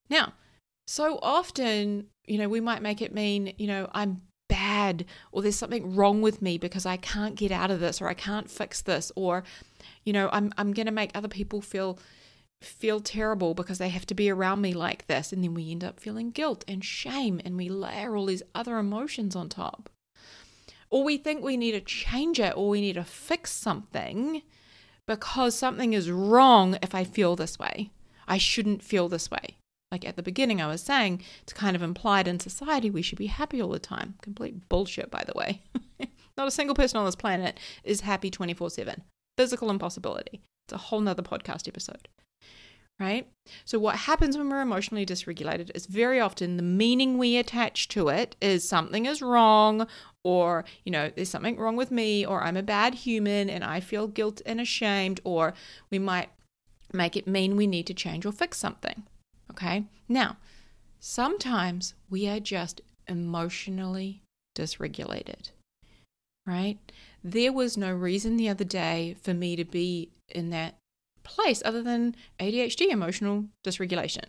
Now, 0.09 0.35
so 0.87 1.19
often, 1.23 2.07
you 2.27 2.39
know, 2.39 2.49
we 2.49 2.61
might 2.61 2.83
make 2.83 3.03
it 3.03 3.15
mean, 3.15 3.55
you 3.59 3.67
know, 3.67 3.89
I'm 3.93 4.23
bad 4.49 5.05
or 5.33 5.43
there's 5.43 5.57
something 5.57 5.97
wrong 5.97 6.21
with 6.21 6.43
me 6.43 6.59
because 6.59 6.87
I 6.87 6.97
can't 6.97 7.35
get 7.35 7.51
out 7.51 7.71
of 7.71 7.81
this 7.81 8.01
or 8.01 8.09
I 8.09 8.15
can't 8.15 8.51
fix 8.51 8.83
this 8.83 9.11
or 9.17 9.43
you 10.05 10.13
know 10.13 10.29
I'm 10.33 10.53
I'm 10.59 10.73
going 10.73 10.87
to 10.87 10.93
make 10.93 11.11
other 11.15 11.29
people 11.29 11.63
feel 11.63 11.99
feel 12.61 13.01
terrible 13.01 13.55
because 13.55 13.79
they 13.79 13.89
have 13.89 14.07
to 14.07 14.15
be 14.15 14.31
around 14.31 14.61
me 14.61 14.73
like 14.73 15.07
this 15.07 15.33
and 15.33 15.43
then 15.43 15.55
we 15.55 15.71
end 15.71 15.85
up 15.85 16.01
feeling 16.01 16.31
guilt 16.31 16.65
and 16.67 16.85
shame 16.85 17.41
and 17.45 17.57
we 17.57 17.69
layer 17.69 18.17
all 18.17 18.27
these 18.27 18.43
other 18.55 18.79
emotions 18.79 19.37
on 19.37 19.49
top. 19.49 19.91
Or 20.91 21.05
we 21.05 21.17
think 21.17 21.43
we 21.43 21.57
need 21.57 21.73
to 21.73 21.81
change 21.81 22.39
it 22.39 22.57
or 22.57 22.69
we 22.69 22.81
need 22.81 22.95
to 22.95 23.05
fix 23.05 23.53
something 23.53 24.43
because 25.07 25.55
something 25.55 25.93
is 25.93 26.11
wrong 26.11 26.79
if 26.83 26.95
I 26.95 27.05
feel 27.05 27.37
this 27.37 27.59
way. 27.59 27.91
I 28.27 28.39
shouldn't 28.39 28.83
feel 28.83 29.09
this 29.09 29.31
way. 29.31 29.57
Like 29.95 30.05
at 30.05 30.17
the 30.17 30.25
beginning, 30.25 30.61
I 30.61 30.67
was 30.67 30.83
saying, 30.83 31.23
it's 31.45 31.53
kind 31.53 31.77
of 31.77 31.83
implied 31.83 32.27
in 32.27 32.41
society 32.41 32.91
we 32.91 33.01
should 33.01 33.17
be 33.17 33.29
happy 33.29 33.63
all 33.63 33.69
the 33.69 33.79
time. 33.79 34.17
Complete 34.23 34.69
bullshit, 34.69 35.09
by 35.09 35.23
the 35.25 35.35
way. 35.37 35.63
Not 36.37 36.49
a 36.49 36.51
single 36.51 36.75
person 36.75 36.99
on 36.99 37.05
this 37.05 37.15
planet 37.15 37.61
is 37.85 38.01
happy 38.01 38.29
24 38.29 38.71
7. 38.71 39.05
Physical 39.37 39.71
impossibility. 39.71 40.41
It's 40.67 40.73
a 40.73 40.79
whole 40.79 41.01
nother 41.01 41.23
podcast 41.23 41.69
episode. 41.69 42.09
Right? 42.99 43.29
So, 43.65 43.79
what 43.79 43.95
happens 43.95 44.37
when 44.37 44.51
we're 44.51 44.63
emotionally 44.63 45.07
dysregulated 45.07 45.71
is 45.77 45.87
very 45.87 46.19
often 46.19 46.57
the 46.57 46.65
meaning 46.65 47.17
we 47.17 47.37
attach 47.37 47.87
to 47.91 48.09
it 48.09 48.35
is 48.41 48.69
something 48.69 49.07
is 49.07 49.23
wrong, 49.23 49.87
or, 50.25 50.65
you 50.83 50.91
know, 50.91 51.13
there's 51.15 51.31
something 51.31 51.57
wrong 51.57 51.77
with 51.77 51.93
me, 51.93 52.27
or 52.27 52.43
I'm 52.43 52.57
a 52.57 52.65
bad 52.65 52.95
human 52.95 53.49
and 53.49 53.63
I 53.63 53.79
feel 53.79 54.09
guilt 54.09 54.43
and 54.45 54.61
ashamed, 54.61 55.21
or 55.23 55.55
we 55.89 56.01
might 56.01 56.31
make 56.93 57.17
it 57.17 57.29
mean 57.29 57.55
we 57.55 57.69
need 57.69 57.87
to 57.87 57.95
change 57.95 58.27
or 58.27 58.33
fix 58.33 58.59
something. 58.59 59.05
Okay. 59.55 59.85
Now, 60.09 60.37
sometimes 60.99 61.95
we 62.11 62.29
are 62.29 62.41
just 62.41 62.81
emotionally 63.07 64.21
dysregulated, 64.57 65.51
right? 66.45 66.79
There 67.23 67.53
was 67.53 67.77
no 67.77 67.93
reason 67.93 68.37
the 68.37 68.49
other 68.49 68.65
day 68.65 69.17
for 69.23 69.33
me 69.33 69.55
to 69.55 69.65
be 69.65 70.11
in 70.29 70.51
that 70.51 70.75
place 71.23 71.63
other 71.65 71.83
than 71.83 72.17
ADHD, 72.41 72.89
emotional 72.91 73.45
dysregulation. 73.65 74.25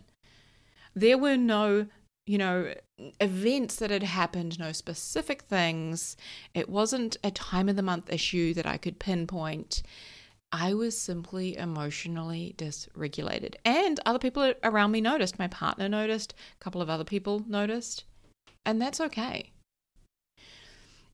There 0.94 1.18
were 1.18 1.36
no, 1.36 1.86
you 2.24 2.38
know, 2.38 2.72
events 3.20 3.76
that 3.76 3.90
had 3.90 4.04
happened, 4.04 4.60
no 4.60 4.70
specific 4.70 5.42
things. 5.42 6.16
It 6.54 6.68
wasn't 6.68 7.16
a 7.24 7.32
time 7.32 7.68
of 7.68 7.74
the 7.74 7.82
month 7.82 8.12
issue 8.12 8.54
that 8.54 8.66
I 8.66 8.76
could 8.76 9.00
pinpoint. 9.00 9.82
I 10.52 10.74
was 10.74 10.96
simply 10.96 11.56
emotionally 11.56 12.54
dysregulated. 12.56 13.56
And 13.64 14.00
other 14.06 14.18
people 14.18 14.54
around 14.62 14.92
me 14.92 15.00
noticed. 15.00 15.38
My 15.38 15.48
partner 15.48 15.88
noticed, 15.88 16.34
a 16.58 16.64
couple 16.64 16.80
of 16.80 16.88
other 16.88 17.04
people 17.04 17.44
noticed. 17.46 18.04
And 18.64 18.80
that's 18.80 19.00
okay. 19.00 19.52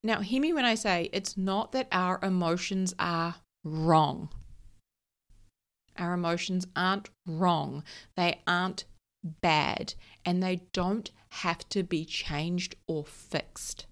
Now, 0.03 0.21
hear 0.21 0.41
me 0.41 0.53
when 0.53 0.65
I 0.65 0.75
say 0.75 1.09
it's 1.13 1.37
not 1.37 1.73
that 1.73 1.89
our 1.93 2.19
emotions 2.23 2.95
are 2.99 3.37
wrong. 3.65 4.29
Our 5.97 6.15
emotions 6.15 6.67
aren't 6.75 7.11
wrong. 7.27 7.85
They 8.17 8.41
aren't 8.47 8.85
bad. 9.23 9.95
And 10.25 10.43
they 10.43 10.63
don't 10.73 11.11
have 11.31 11.69
to 11.71 11.83
be 11.83 12.05
changed 12.05 12.77
or 12.87 13.05
fixed. 13.05 13.87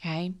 Okay? 0.00 0.34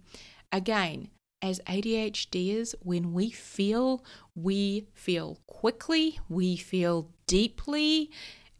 Again, 0.50 1.08
as 1.42 1.60
ADHDers, 1.66 2.74
when 2.82 3.12
we 3.12 3.30
feel, 3.30 4.04
we 4.34 4.86
feel 4.94 5.38
quickly, 5.48 6.20
we 6.28 6.56
feel 6.56 7.10
deeply, 7.26 8.10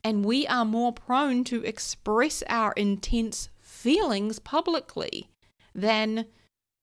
and 0.02 0.24
we 0.24 0.46
are 0.48 0.64
more 0.64 0.92
prone 0.92 1.44
to 1.44 1.62
express 1.62 2.42
our 2.48 2.72
intense 2.72 3.48
feelings 3.60 4.40
publicly 4.40 5.30
than, 5.74 6.26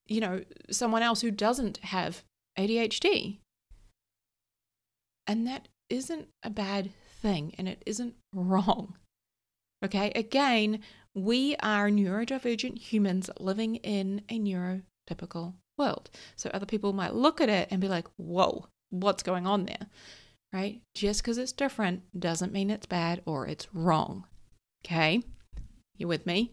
you 0.06 0.20
know, 0.20 0.42
someone 0.70 1.02
else 1.02 1.20
who 1.20 1.30
doesn't 1.30 1.76
have 1.78 2.24
ADHD. 2.58 3.38
And 5.26 5.46
that 5.46 5.68
isn't 5.90 6.28
a 6.42 6.50
bad 6.50 6.90
thing 7.20 7.54
and 7.58 7.68
it 7.68 7.82
isn't 7.86 8.14
wrong. 8.34 8.96
Okay, 9.84 10.12
again, 10.14 10.80
we 11.14 11.56
are 11.56 11.88
neurodivergent 11.88 12.78
humans 12.78 13.30
living 13.38 13.76
in 13.76 14.22
a 14.28 14.38
neurotypical 14.38 15.54
world. 15.80 16.10
So 16.36 16.50
other 16.52 16.66
people 16.66 16.92
might 16.92 17.14
look 17.14 17.40
at 17.40 17.48
it 17.48 17.68
and 17.70 17.80
be 17.80 17.88
like, 17.88 18.06
whoa, 18.16 18.66
what's 18.90 19.22
going 19.22 19.46
on 19.46 19.64
there? 19.64 19.86
Right? 20.52 20.82
Just 20.94 21.22
because 21.22 21.38
it's 21.38 21.52
different 21.52 22.02
doesn't 22.18 22.52
mean 22.52 22.70
it's 22.70 22.86
bad 22.86 23.22
or 23.24 23.46
it's 23.46 23.72
wrong. 23.74 24.26
Okay? 24.84 25.22
You 25.96 26.06
with 26.06 26.26
me? 26.26 26.52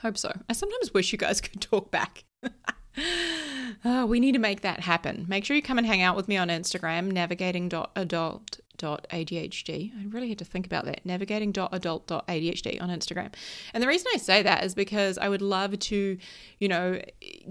Hope 0.00 0.16
so. 0.16 0.32
I 0.48 0.52
sometimes 0.52 0.94
wish 0.94 1.12
you 1.12 1.18
guys 1.18 1.40
could 1.42 1.60
talk 1.60 1.90
back. 1.90 2.24
oh, 3.84 4.06
we 4.06 4.20
need 4.20 4.32
to 4.32 4.38
make 4.38 4.62
that 4.62 4.80
happen. 4.80 5.26
Make 5.28 5.44
sure 5.44 5.54
you 5.54 5.62
come 5.62 5.78
and 5.78 5.86
hang 5.86 6.02
out 6.02 6.16
with 6.16 6.28
me 6.28 6.36
on 6.36 6.48
Instagram, 6.48 7.12
navigating.adult 7.12 8.60
navigating.adhd. 8.80 9.92
I 10.00 10.06
really 10.08 10.28
had 10.28 10.38
to 10.38 10.44
think 10.44 10.66
about 10.66 10.84
that. 10.86 11.04
Navigating.adult.adhd 11.04 12.82
on 12.82 12.88
Instagram. 12.88 13.32
And 13.74 13.82
the 13.82 13.88
reason 13.88 14.06
I 14.14 14.18
say 14.18 14.42
that 14.42 14.64
is 14.64 14.74
because 14.74 15.18
I 15.18 15.28
would 15.28 15.42
love 15.42 15.78
to, 15.78 16.18
you 16.58 16.68
know, 16.68 17.00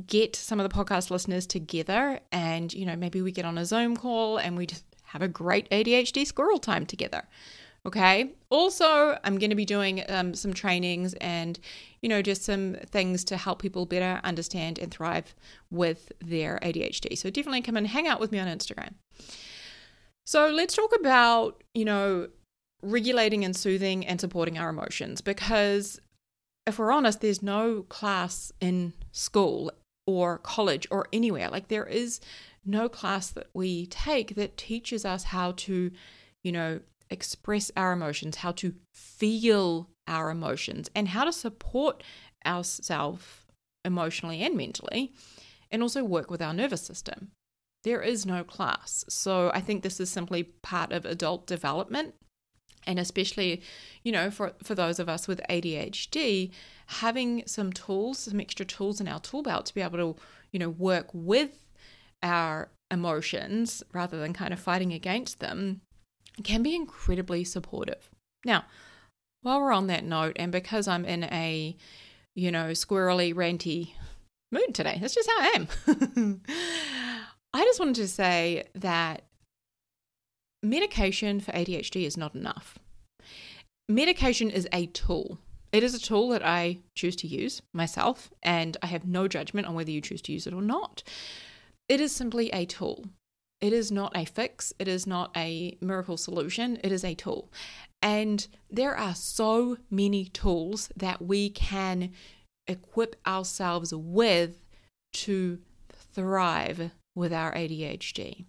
get 0.08 0.36
some 0.36 0.60
of 0.60 0.70
the 0.70 0.76
podcast 0.76 1.10
listeners 1.10 1.46
together 1.46 2.20
and, 2.32 2.74
you 2.74 2.86
know, 2.86 2.96
maybe 2.96 3.22
we 3.22 3.32
get 3.32 3.46
on 3.46 3.58
a 3.58 3.66
Zoom 3.66 3.96
call 3.96 4.38
and 4.38 4.58
we 4.58 4.66
just 4.66 4.86
have 5.06 5.22
a 5.22 5.28
great 5.28 5.70
ADHD 5.70 6.26
squirrel 6.26 6.60
time 6.60 6.86
together. 6.86 7.24
Okay. 7.84 8.34
Also, 8.52 9.18
I'm 9.24 9.40
going 9.40 9.50
to 9.50 9.56
be 9.56 9.66
doing 9.66 10.04
um, 10.08 10.36
some 10.36 10.54
trainings 10.54 11.16
and, 11.16 11.60
you 12.02 12.10
know, 12.10 12.22
just 12.22 12.44
some 12.44 12.76
things 12.86 13.24
to 13.26 13.38
help 13.38 13.60
people 13.60 13.88
better 13.88 14.22
understand 14.24 14.78
and 14.78 14.92
thrive 14.92 15.34
with 15.72 16.12
their 16.24 16.60
ADHD. 16.62 17.18
So 17.18 17.32
definitely 17.32 17.62
come 17.62 17.78
and 17.78 17.88
hang 17.88 18.08
out 18.08 18.20
with 18.20 18.32
me 18.32 18.38
on 18.38 18.48
Instagram. 18.48 18.94
So 20.32 20.48
let's 20.48 20.78
talk 20.78 20.94
about, 20.98 21.62
you 21.74 21.84
know, 21.84 22.30
regulating 22.82 23.44
and 23.44 23.54
soothing 23.54 24.08
and 24.08 24.22
supporting 24.22 24.58
our 24.58 24.70
emotions 24.70 25.20
because 25.20 26.00
if 26.66 26.80
we're 26.80 26.94
honest, 26.94 27.20
there's 27.20 27.44
no 27.44 27.82
class 27.90 28.54
in 28.62 28.94
school 29.12 29.74
or 30.08 30.38
college 30.38 30.88
or 30.90 31.06
anywhere. 31.12 31.50
Like 31.50 31.68
there 31.68 31.86
is 31.86 32.22
no 32.64 32.88
class 32.88 33.30
that 33.32 33.48
we 33.54 33.88
take 33.88 34.36
that 34.36 34.56
teaches 34.56 35.04
us 35.04 35.26
how 35.26 35.52
to, 35.52 35.92
you 36.44 36.52
know, 36.54 36.80
express 37.10 37.70
our 37.76 37.92
emotions, 37.92 38.38
how 38.38 38.54
to 38.54 38.74
feel 38.94 39.90
our 40.08 40.30
emotions, 40.30 40.90
and 40.96 41.10
how 41.10 41.26
to 41.26 41.34
support 41.34 42.04
ourselves 42.46 43.26
emotionally 43.84 44.42
and 44.42 44.56
mentally, 44.56 45.12
and 45.70 45.82
also 45.82 46.06
work 46.06 46.32
with 46.32 46.42
our 46.42 46.54
nervous 46.54 46.84
system. 46.84 47.32
There 47.84 48.02
is 48.02 48.26
no 48.26 48.44
class. 48.44 49.06
So 49.10 49.52
I 49.54 49.62
think 49.62 49.82
this 49.82 50.00
is 50.00 50.10
simply 50.10 50.44
part 50.44 50.92
of 50.92 51.06
adult 51.06 51.48
development. 51.48 52.16
And 52.88 52.98
especially, 52.98 53.62
you 54.04 54.12
know, 54.12 54.32
for, 54.32 54.54
for 54.64 54.74
those 54.74 55.00
of 55.00 55.08
us 55.08 55.28
with 55.28 55.40
ADHD, 55.50 56.52
having 56.88 57.44
some 57.46 57.72
tools, 57.72 58.20
some 58.20 58.40
extra 58.40 58.66
tools 58.66 59.00
in 59.00 59.08
our 59.08 59.20
tool 59.20 59.44
belt 59.44 59.68
to 59.68 59.76
be 59.76 59.82
able 59.82 59.98
to, 59.98 60.22
you 60.52 60.60
know, 60.60 60.70
work 60.70 61.08
with 61.14 61.60
our 62.24 62.70
emotions 62.90 63.84
rather 63.94 64.20
than 64.20 64.34
kind 64.34 64.52
of 64.52 64.60
fighting 64.60 64.94
against 64.94 65.40
them 65.40 65.82
can 66.44 66.64
be 66.64 66.76
incredibly 66.76 67.44
supportive. 67.44 68.10
Now, 68.46 68.66
while 69.42 69.60
we're 69.60 69.72
on 69.72 69.88
that 69.88 70.04
note, 70.04 70.34
and 70.38 70.52
because 70.52 70.88
I'm 70.88 71.06
in 71.06 71.24
a, 71.26 71.76
you 72.36 72.52
know, 72.52 72.72
squirrely, 72.72 73.34
ranty 73.34 73.94
mood 74.52 74.74
today, 74.74 74.98
that's 75.00 75.16
just 75.16 75.30
how 75.30 75.40
I 75.40 75.68
am. 76.16 76.42
I 77.54 77.64
just 77.64 77.80
wanted 77.80 77.96
to 77.96 78.08
say 78.08 78.64
that 78.76 79.24
medication 80.64 81.40
for 81.40 81.52
ADHD 81.52 82.06
is 82.06 82.18
not 82.18 82.36
enough. 82.36 82.80
Medication 83.90 84.50
is 84.50 84.68
a 84.72 84.86
tool. 84.88 85.40
It 85.72 85.84
is 85.84 85.94
a 85.94 86.00
tool 86.00 86.30
that 86.30 86.46
I 86.46 86.80
choose 86.96 87.16
to 87.18 87.28
use 87.28 87.62
myself, 87.74 88.30
and 88.44 88.78
I 88.82 88.88
have 88.88 89.06
no 89.06 89.28
judgment 89.28 89.68
on 89.68 89.74
whether 89.74 89.92
you 89.92 90.02
choose 90.02 90.22
to 90.24 90.34
use 90.34 90.48
it 90.48 90.54
or 90.54 90.62
not. 90.62 91.04
It 91.90 92.00
is 92.00 92.14
simply 92.14 92.50
a 92.52 92.66
tool. 92.66 93.06
It 93.60 93.74
is 93.74 93.92
not 93.92 94.16
a 94.16 94.26
fix. 94.26 94.74
It 94.80 94.88
is 94.88 95.06
not 95.06 95.32
a 95.36 95.78
miracle 95.82 96.18
solution. 96.18 96.80
It 96.84 96.92
is 96.92 97.04
a 97.04 97.16
tool. 97.16 97.52
And 98.02 98.48
there 98.70 98.96
are 98.96 99.14
so 99.14 99.78
many 99.90 100.26
tools 100.26 100.90
that 100.96 101.22
we 101.22 101.50
can 101.50 102.12
equip 102.68 103.16
ourselves 103.28 103.94
with 103.94 104.66
to 105.14 105.60
thrive 105.92 106.92
with 107.16 107.34
our 107.34 107.54
ADHD. 107.54 108.46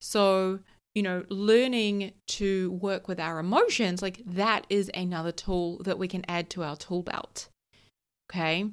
So, 0.00 0.60
you 0.94 1.02
know, 1.02 1.24
learning 1.28 2.12
to 2.28 2.72
work 2.72 3.08
with 3.08 3.18
our 3.18 3.38
emotions, 3.38 4.02
like 4.02 4.22
that 4.26 4.66
is 4.68 4.90
another 4.94 5.32
tool 5.32 5.78
that 5.84 5.98
we 5.98 6.08
can 6.08 6.24
add 6.28 6.50
to 6.50 6.62
our 6.62 6.76
tool 6.76 7.02
belt. 7.02 7.48
Okay. 8.30 8.70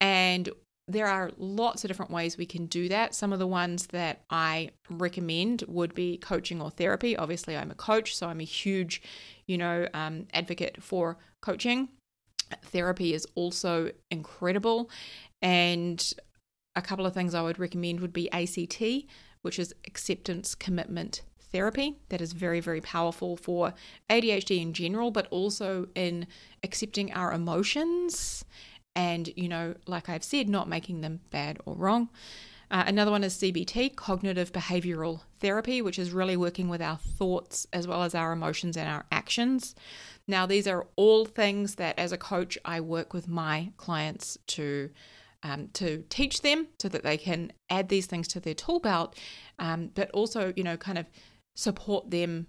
And 0.00 0.48
there 0.88 1.08
are 1.08 1.32
lots 1.36 1.82
of 1.82 1.88
different 1.88 2.12
ways 2.12 2.38
we 2.38 2.46
can 2.46 2.66
do 2.66 2.88
that. 2.88 3.14
Some 3.14 3.32
of 3.32 3.38
the 3.38 3.46
ones 3.46 3.88
that 3.88 4.22
I 4.30 4.70
recommend 4.88 5.64
would 5.66 5.94
be 5.94 6.16
coaching 6.18 6.62
or 6.62 6.70
therapy. 6.70 7.16
Obviously, 7.16 7.56
I'm 7.56 7.72
a 7.72 7.74
coach, 7.74 8.14
so 8.14 8.28
I'm 8.28 8.40
a 8.40 8.44
huge, 8.44 9.02
you 9.46 9.58
know, 9.58 9.88
um, 9.94 10.28
advocate 10.32 10.82
for 10.82 11.18
coaching. 11.42 11.88
Therapy 12.66 13.14
is 13.14 13.26
also 13.34 13.90
incredible. 14.12 14.88
And 15.42 16.14
a 16.76 16.82
couple 16.82 17.06
of 17.06 17.14
things 17.14 17.34
I 17.34 17.42
would 17.42 17.58
recommend 17.58 18.00
would 18.00 18.12
be 18.12 18.30
ACT, 18.30 18.82
which 19.42 19.58
is 19.58 19.74
acceptance 19.86 20.54
commitment 20.54 21.22
therapy. 21.50 21.96
That 22.10 22.20
is 22.20 22.32
very, 22.32 22.60
very 22.60 22.80
powerful 22.80 23.36
for 23.36 23.72
ADHD 24.10 24.60
in 24.60 24.74
general, 24.74 25.10
but 25.10 25.26
also 25.28 25.88
in 25.94 26.26
accepting 26.62 27.12
our 27.12 27.32
emotions 27.32 28.44
and, 28.94 29.30
you 29.36 29.48
know, 29.48 29.74
like 29.86 30.08
I've 30.08 30.24
said, 30.24 30.48
not 30.48 30.68
making 30.68 31.02
them 31.02 31.20
bad 31.30 31.58
or 31.66 31.74
wrong. 31.74 32.08
Uh, 32.70 32.84
another 32.86 33.10
one 33.10 33.22
is 33.22 33.36
CBT, 33.36 33.94
cognitive 33.94 34.52
behavioral 34.52 35.20
therapy, 35.38 35.80
which 35.80 35.98
is 35.98 36.10
really 36.10 36.36
working 36.36 36.68
with 36.68 36.82
our 36.82 36.96
thoughts 36.96 37.66
as 37.72 37.86
well 37.86 38.02
as 38.02 38.14
our 38.14 38.32
emotions 38.32 38.76
and 38.76 38.88
our 38.88 39.04
actions. 39.12 39.74
Now, 40.26 40.46
these 40.46 40.66
are 40.66 40.86
all 40.96 41.26
things 41.26 41.76
that 41.76 41.96
as 41.98 42.10
a 42.10 42.18
coach, 42.18 42.58
I 42.64 42.80
work 42.80 43.14
with 43.14 43.28
my 43.28 43.70
clients 43.76 44.36
to. 44.48 44.90
Um, 45.46 45.68
to 45.74 46.02
teach 46.08 46.42
them 46.42 46.66
so 46.80 46.88
that 46.88 47.04
they 47.04 47.16
can 47.16 47.52
add 47.70 47.88
these 47.88 48.06
things 48.06 48.26
to 48.28 48.40
their 48.40 48.54
tool 48.54 48.80
belt, 48.80 49.16
um, 49.60 49.90
but 49.94 50.10
also, 50.10 50.52
you 50.56 50.64
know, 50.64 50.76
kind 50.76 50.98
of 50.98 51.06
support 51.54 52.10
them 52.10 52.48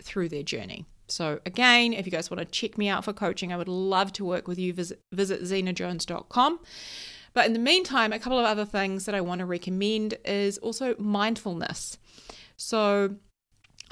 through 0.00 0.30
their 0.30 0.42
journey. 0.42 0.86
So, 1.08 1.40
again, 1.44 1.92
if 1.92 2.06
you 2.06 2.12
guys 2.12 2.30
want 2.30 2.38
to 2.38 2.46
check 2.46 2.78
me 2.78 2.88
out 2.88 3.04
for 3.04 3.12
coaching, 3.12 3.52
I 3.52 3.58
would 3.58 3.68
love 3.68 4.14
to 4.14 4.24
work 4.24 4.48
with 4.48 4.58
you. 4.58 4.72
Visit, 4.72 5.00
visit 5.12 5.42
xenajones.com. 5.42 6.60
But 7.34 7.46
in 7.46 7.52
the 7.52 7.58
meantime, 7.58 8.12
a 8.14 8.18
couple 8.18 8.38
of 8.38 8.46
other 8.46 8.64
things 8.64 9.04
that 9.04 9.14
I 9.14 9.20
want 9.20 9.40
to 9.40 9.44
recommend 9.44 10.14
is 10.24 10.56
also 10.58 10.94
mindfulness. 10.98 11.98
So, 12.56 13.16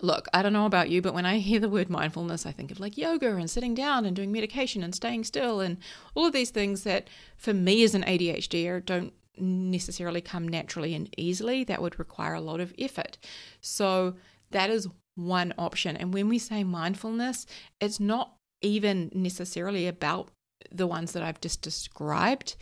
look, 0.03 0.29
I 0.33 0.43
don't 0.43 0.53
know 0.53 0.67
about 0.67 0.91
you, 0.91 1.01
but 1.03 1.15
when 1.15 1.27
I 1.27 1.39
hear 1.39 1.61
the 1.61 1.69
word 1.69 1.91
mindfulness, 1.91 2.47
I 2.47 2.53
think 2.53 2.71
of 2.71 2.81
like 2.81 2.97
yoga 2.97 3.35
and 3.37 3.51
sitting 3.51 3.75
down 3.75 4.05
and 4.05 4.15
doing 4.15 4.33
meditation 4.33 4.83
and 4.83 4.95
staying 4.95 5.25
still 5.25 5.61
and 5.61 5.79
all 6.15 6.27
of 6.27 6.33
these 6.33 6.51
things 6.51 6.83
that 6.85 7.09
for 7.37 7.55
me 7.55 7.83
as 7.83 7.95
an 7.95 8.03
ADHD 8.03 8.69
er, 8.69 8.81
don't 8.81 9.13
necessarily 9.39 10.21
come 10.21 10.49
naturally 10.49 10.95
and 10.95 11.09
easily. 11.17 11.65
That 11.65 11.83
would 11.83 11.99
require 11.99 12.35
a 12.35 12.41
lot 12.41 12.61
of 12.61 12.75
effort. 12.79 13.19
So, 13.61 14.15
that 14.51 14.71
is 14.71 14.89
one 15.17 15.53
option. 15.59 15.97
And 15.97 16.15
when 16.15 16.29
we 16.29 16.39
say 16.39 16.63
mindfulness, 16.63 17.47
it's 17.81 17.99
not 17.99 18.37
even 18.63 19.11
necessarily 19.13 19.87
about 19.87 20.31
the 20.71 20.87
ones 20.87 21.13
that 21.13 21.23
I've 21.23 21.41
just 21.41 21.63
described. 21.63 22.57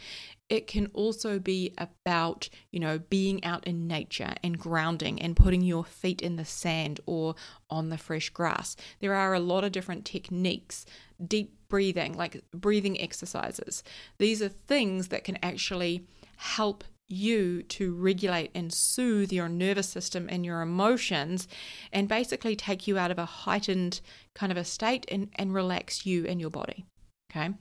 It 0.49 0.67
can 0.67 0.91
also 0.93 1.39
be 1.39 1.73
about, 1.79 2.49
you 2.71 2.79
know, 2.79 2.99
being 2.99 3.43
out 3.45 3.67
in 3.67 3.87
nature 3.87 4.35
and 4.43 4.59
grounding 4.59 5.21
and 5.21 5.37
putting 5.37 5.63
your 5.63 5.85
feet 5.85 6.21
in 6.21 6.37
the 6.37 6.45
sand 6.45 7.01
or 7.07 7.35
on 7.71 7.89
the 7.89 7.99
fresh 7.99 8.29
grass. 8.29 8.77
There 9.01 9.15
are 9.15 9.35
a 9.35 9.41
lot 9.41 9.65
of 9.65 9.73
different 9.73 10.05
techniques, 10.05 10.85
deep 11.27 11.55
breathing, 11.69 12.15
like 12.15 12.45
breathing 12.53 13.01
exercises. 13.01 13.83
These 14.19 14.43
are 14.43 14.49
things 14.49 15.09
that 15.09 15.25
can 15.25 15.39
actually 15.43 16.07
help 16.37 16.85
you 17.09 17.63
to 17.63 17.95
regulate 17.95 18.51
and 18.55 18.73
soothe 18.73 19.33
your 19.33 19.49
nervous 19.49 19.89
system 19.89 20.27
and 20.31 20.45
your 20.45 20.63
emotions 20.63 21.49
and 21.93 22.09
basically 22.09 22.57
take 22.57 22.87
you 22.87 22.99
out 22.99 23.11
of 23.11 23.19
a 23.19 23.27
heightened 23.27 24.01
kind 24.35 24.51
of 24.51 24.59
a 24.59 24.65
state 24.65 25.05
and, 25.11 25.31
and 25.37 25.55
relax 25.55 26.07
you 26.07 26.27
and 26.27 26.41
your 26.41 26.51
body. 26.51 26.85
Okay. 27.31 27.55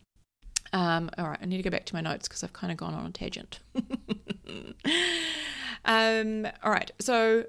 Um, 0.73 1.09
all 1.17 1.29
right, 1.29 1.39
I 1.41 1.45
need 1.45 1.57
to 1.57 1.63
go 1.63 1.69
back 1.69 1.85
to 1.85 1.95
my 1.95 2.01
notes 2.01 2.27
because 2.27 2.43
I've 2.43 2.53
kind 2.53 2.71
of 2.71 2.77
gone 2.77 2.95
on 2.95 3.05
a 3.05 3.11
tangent. 3.11 3.59
um, 5.85 6.47
all 6.63 6.71
right, 6.71 6.91
so 6.99 7.45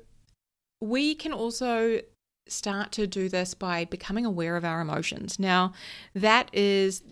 we 0.81 1.15
can 1.15 1.33
also 1.33 2.01
start 2.47 2.93
to 2.93 3.07
do 3.07 3.31
this 3.31 3.55
by 3.55 3.87
becoming 3.87 4.27
aware 4.27 4.57
of 4.57 4.65
our 4.65 4.83
emotions. 4.83 5.39
Now, 5.39 5.73
that 6.15 6.51
is 6.53 7.03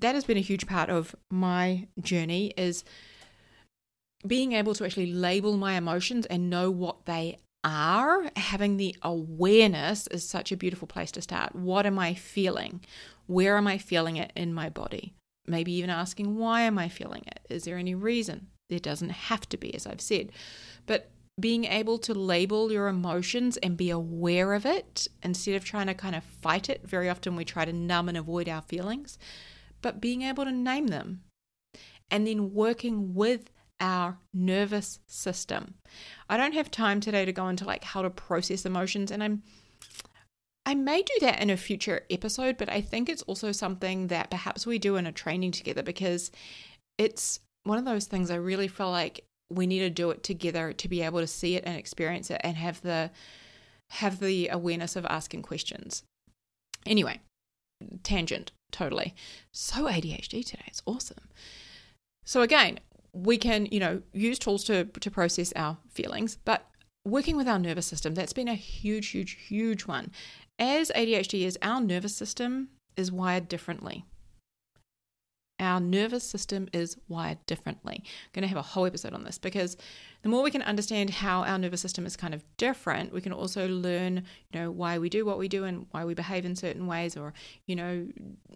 that 0.00 0.14
has 0.14 0.24
been 0.24 0.36
a 0.36 0.40
huge 0.40 0.66
part 0.66 0.90
of 0.90 1.14
my 1.30 1.86
journey 2.00 2.52
is 2.56 2.84
being 4.26 4.52
able 4.52 4.74
to 4.74 4.84
actually 4.84 5.12
label 5.12 5.56
my 5.56 5.74
emotions 5.74 6.26
and 6.26 6.48
know 6.48 6.70
what 6.70 7.06
they 7.06 7.38
are, 7.64 8.30
having 8.36 8.76
the 8.76 8.96
awareness 9.02 10.06
is 10.08 10.28
such 10.28 10.52
a 10.52 10.56
beautiful 10.56 10.86
place 10.88 11.10
to 11.12 11.22
start. 11.22 11.54
What 11.54 11.86
am 11.86 11.98
I 11.98 12.14
feeling? 12.14 12.80
Where 13.26 13.56
am 13.56 13.66
I 13.66 13.78
feeling 13.78 14.16
it 14.16 14.32
in 14.36 14.54
my 14.54 14.68
body? 14.68 15.14
Maybe 15.46 15.72
even 15.72 15.90
asking, 15.90 16.36
why 16.36 16.62
am 16.62 16.78
I 16.78 16.88
feeling 16.88 17.24
it? 17.26 17.40
Is 17.50 17.64
there 17.64 17.76
any 17.76 17.94
reason? 17.94 18.48
There 18.68 18.78
doesn't 18.78 19.10
have 19.10 19.48
to 19.50 19.56
be, 19.56 19.74
as 19.74 19.86
I've 19.86 20.00
said. 20.00 20.32
But 20.86 21.10
being 21.40 21.64
able 21.64 21.98
to 21.98 22.14
label 22.14 22.70
your 22.70 22.88
emotions 22.88 23.56
and 23.58 23.76
be 23.76 23.90
aware 23.90 24.52
of 24.52 24.66
it 24.66 25.08
instead 25.22 25.54
of 25.54 25.64
trying 25.64 25.86
to 25.86 25.94
kind 25.94 26.14
of 26.14 26.22
fight 26.22 26.68
it. 26.68 26.86
Very 26.86 27.08
often 27.08 27.36
we 27.36 27.44
try 27.44 27.64
to 27.64 27.72
numb 27.72 28.08
and 28.08 28.18
avoid 28.18 28.48
our 28.48 28.62
feelings, 28.62 29.18
but 29.80 30.00
being 30.00 30.22
able 30.22 30.44
to 30.44 30.52
name 30.52 30.88
them 30.88 31.22
and 32.10 32.26
then 32.26 32.52
working 32.52 33.14
with 33.14 33.50
our 33.80 34.18
nervous 34.32 35.00
system. 35.06 35.74
I 36.28 36.36
don't 36.36 36.54
have 36.54 36.70
time 36.70 37.00
today 37.00 37.24
to 37.24 37.32
go 37.32 37.48
into 37.48 37.64
like 37.64 37.82
how 37.82 38.02
to 38.02 38.10
process 38.10 38.64
emotions 38.64 39.10
and 39.10 39.24
I'm 39.24 39.42
I 40.64 40.74
may 40.74 41.02
do 41.02 41.14
that 41.20 41.40
in 41.40 41.50
a 41.50 41.56
future 41.56 42.02
episode, 42.08 42.56
but 42.56 42.70
I 42.70 42.80
think 42.80 43.08
it's 43.08 43.22
also 43.22 43.50
something 43.52 44.06
that 44.08 44.30
perhaps 44.30 44.66
we 44.66 44.78
do 44.78 44.96
in 44.96 45.06
a 45.06 45.12
training 45.12 45.52
together 45.52 45.82
because 45.82 46.30
it's 46.98 47.40
one 47.64 47.78
of 47.78 47.84
those 47.84 48.06
things 48.06 48.30
I 48.30 48.36
really 48.36 48.68
feel 48.68 48.90
like 48.90 49.24
we 49.50 49.66
need 49.66 49.80
to 49.80 49.90
do 49.90 50.10
it 50.10 50.22
together 50.22 50.72
to 50.72 50.88
be 50.88 51.02
able 51.02 51.20
to 51.20 51.26
see 51.26 51.56
it 51.56 51.64
and 51.66 51.76
experience 51.76 52.30
it 52.30 52.40
and 52.42 52.56
have 52.56 52.80
the 52.82 53.10
have 53.90 54.20
the 54.20 54.48
awareness 54.48 54.96
of 54.96 55.04
asking 55.06 55.42
questions. 55.42 56.02
Anyway, 56.86 57.20
tangent, 58.02 58.52
totally. 58.70 59.14
So 59.52 59.84
ADHD 59.84 60.46
today, 60.46 60.64
it's 60.66 60.82
awesome. 60.86 61.28
So 62.24 62.40
again, 62.40 62.80
we 63.12 63.36
can, 63.36 63.66
you 63.66 63.80
know, 63.80 64.00
use 64.12 64.38
tools 64.38 64.64
to 64.64 64.84
to 64.84 65.10
process 65.10 65.52
our 65.56 65.76
feelings, 65.90 66.38
but 66.44 66.66
working 67.04 67.36
with 67.36 67.48
our 67.48 67.58
nervous 67.58 67.86
system, 67.86 68.14
that's 68.14 68.32
been 68.32 68.48
a 68.48 68.54
huge, 68.54 69.08
huge, 69.08 69.32
huge 69.32 69.86
one. 69.86 70.10
As 70.58 70.90
ADHDers, 70.94 71.56
our 71.62 71.80
nervous 71.80 72.14
system 72.14 72.68
is 72.96 73.10
wired 73.10 73.48
differently. 73.48 74.04
Our 75.58 75.80
nervous 75.80 76.24
system 76.24 76.68
is 76.72 76.96
wired 77.08 77.38
differently. 77.46 78.02
I'm 78.04 78.30
going 78.32 78.42
to 78.42 78.48
have 78.48 78.58
a 78.58 78.62
whole 78.62 78.86
episode 78.86 79.14
on 79.14 79.24
this 79.24 79.38
because 79.38 79.76
the 80.22 80.28
more 80.28 80.42
we 80.42 80.50
can 80.50 80.62
understand 80.62 81.10
how 81.10 81.42
our 81.42 81.58
nervous 81.58 81.80
system 81.80 82.06
is 82.06 82.16
kind 82.16 82.32
of 82.32 82.44
different, 82.56 83.12
we 83.12 83.20
can 83.20 83.32
also 83.32 83.68
learn, 83.68 84.24
you 84.52 84.60
know, 84.60 84.70
why 84.70 84.98
we 84.98 85.08
do 85.08 85.24
what 85.24 85.38
we 85.38 85.48
do 85.48 85.64
and 85.64 85.86
why 85.90 86.04
we 86.04 86.14
behave 86.14 86.44
in 86.44 86.54
certain 86.54 86.86
ways 86.86 87.16
or, 87.16 87.34
you 87.66 87.74
know, 87.74 88.06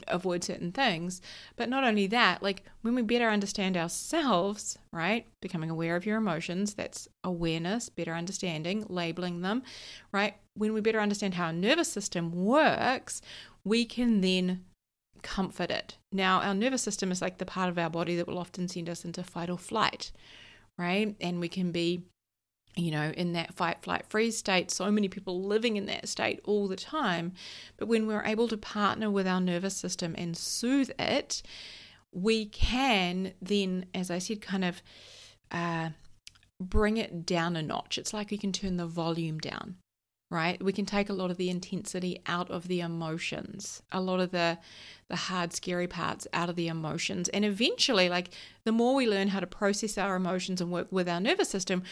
avoid 0.07 0.44
certain 0.44 0.70
things. 0.70 1.20
But 1.57 1.68
not 1.68 1.83
only 1.83 2.07
that, 2.09 2.42
like 2.42 2.62
when 2.83 2.94
we 2.94 3.02
better 3.02 3.29
understand 3.29 3.76
ourselves, 3.76 4.79
right? 4.92 5.26
Becoming 5.42 5.70
aware 5.70 5.96
of 5.96 6.07
your 6.07 6.18
emotions, 6.18 6.74
that's 6.74 7.09
awareness, 7.24 7.88
better 7.88 8.14
understanding, 8.14 8.87
labeling 8.88 9.42
them, 9.42 9.62
right? 10.12 10.35
When 10.55 10.72
we 10.72 10.81
better 10.81 11.00
understand 11.00 11.35
how 11.35 11.46
our 11.46 11.52
nervous 11.52 11.90
system 11.90 12.33
works, 12.33 13.20
we 13.64 13.85
can 13.85 14.20
then 14.20 14.64
comfort 15.22 15.72
it. 15.72 15.96
Now, 16.12 16.40
our 16.40 16.55
nervous 16.55 16.83
system 16.83 17.11
is 17.11 17.20
like 17.20 17.38
the 17.38 17.44
part 17.44 17.68
of 17.68 17.79
our 17.79 17.90
body 17.90 18.14
that 18.14 18.29
will 18.29 18.38
often 18.38 18.68
send 18.68 18.88
us 18.88 19.05
into 19.05 19.24
fight 19.24 19.50
or 19.50 19.59
flight, 19.59 20.12
right? 20.79 21.15
And 21.21 21.41
we 21.41 21.49
can 21.49 21.73
be, 21.73 22.03
you 22.77 22.91
know, 22.91 23.11
in 23.17 23.33
that 23.33 23.55
fight, 23.55 23.83
flight, 23.83 24.05
freeze 24.09 24.37
state. 24.37 24.71
So 24.71 24.91
many 24.91 25.09
people 25.09 25.43
living 25.43 25.77
in 25.77 25.87
that 25.87 26.09
state 26.09 26.41
all 26.45 26.69
the 26.69 26.77
time. 26.77 27.33
But 27.77 27.89
when 27.89 28.07
we're 28.07 28.25
able 28.25 28.49
to 28.49 28.57
partner 28.57 29.11
with 29.11 29.27
our 29.27 29.41
nervous 29.41 29.77
system 29.77 30.15
and 30.19 30.37
soothe 30.37 30.91
it, 30.99 31.43
we 32.12 32.47
can 32.47 33.33
then, 33.41 33.87
as 33.95 34.11
I 34.11 34.19
said, 34.19 34.41
kind 34.41 34.65
of 34.65 34.83
uh, 35.51 35.91
bring 36.61 36.97
it 36.97 37.27
down 37.27 37.57
a 37.57 37.62
notch. 37.62 37.99
It's 37.99 38.15
like 38.15 38.31
we 38.31 38.39
can 38.39 38.53
turn 38.53 38.77
the 38.77 38.87
volume 38.87 39.39
down 39.39 39.77
right? 40.31 40.62
We 40.62 40.73
can 40.73 40.87
take 40.87 41.09
a 41.09 41.12
lot 41.12 41.31
of 41.31 41.37
the 41.37 41.51
intensity 41.51 42.21
out 42.27 42.51
of 42.51 42.69
the 42.69 42.81
emotions 42.81 43.83
a 43.93 44.01
lot 44.01 44.21
of 44.21 44.31
the 44.31 44.59
the 45.09 45.17
hard 45.17 45.53
scary 45.53 45.87
parts 45.87 46.27
out 46.33 46.51
of 46.51 46.57
the 46.57 46.69
emotions. 46.69 47.29
And 47.29 47.45
eventually 47.45 48.09
like 48.09 48.31
the 48.65 48.73
more 48.73 48.95
we 48.95 49.09
learn 49.09 49.29
how 49.29 49.41
to 49.41 49.47
process 49.47 49.97
our 49.99 50.17
emotions 50.17 50.61
and 50.61 50.73
work 50.73 50.89
with 50.91 51.09
our 51.09 51.21
nervous 51.21 51.49
system 51.49 51.83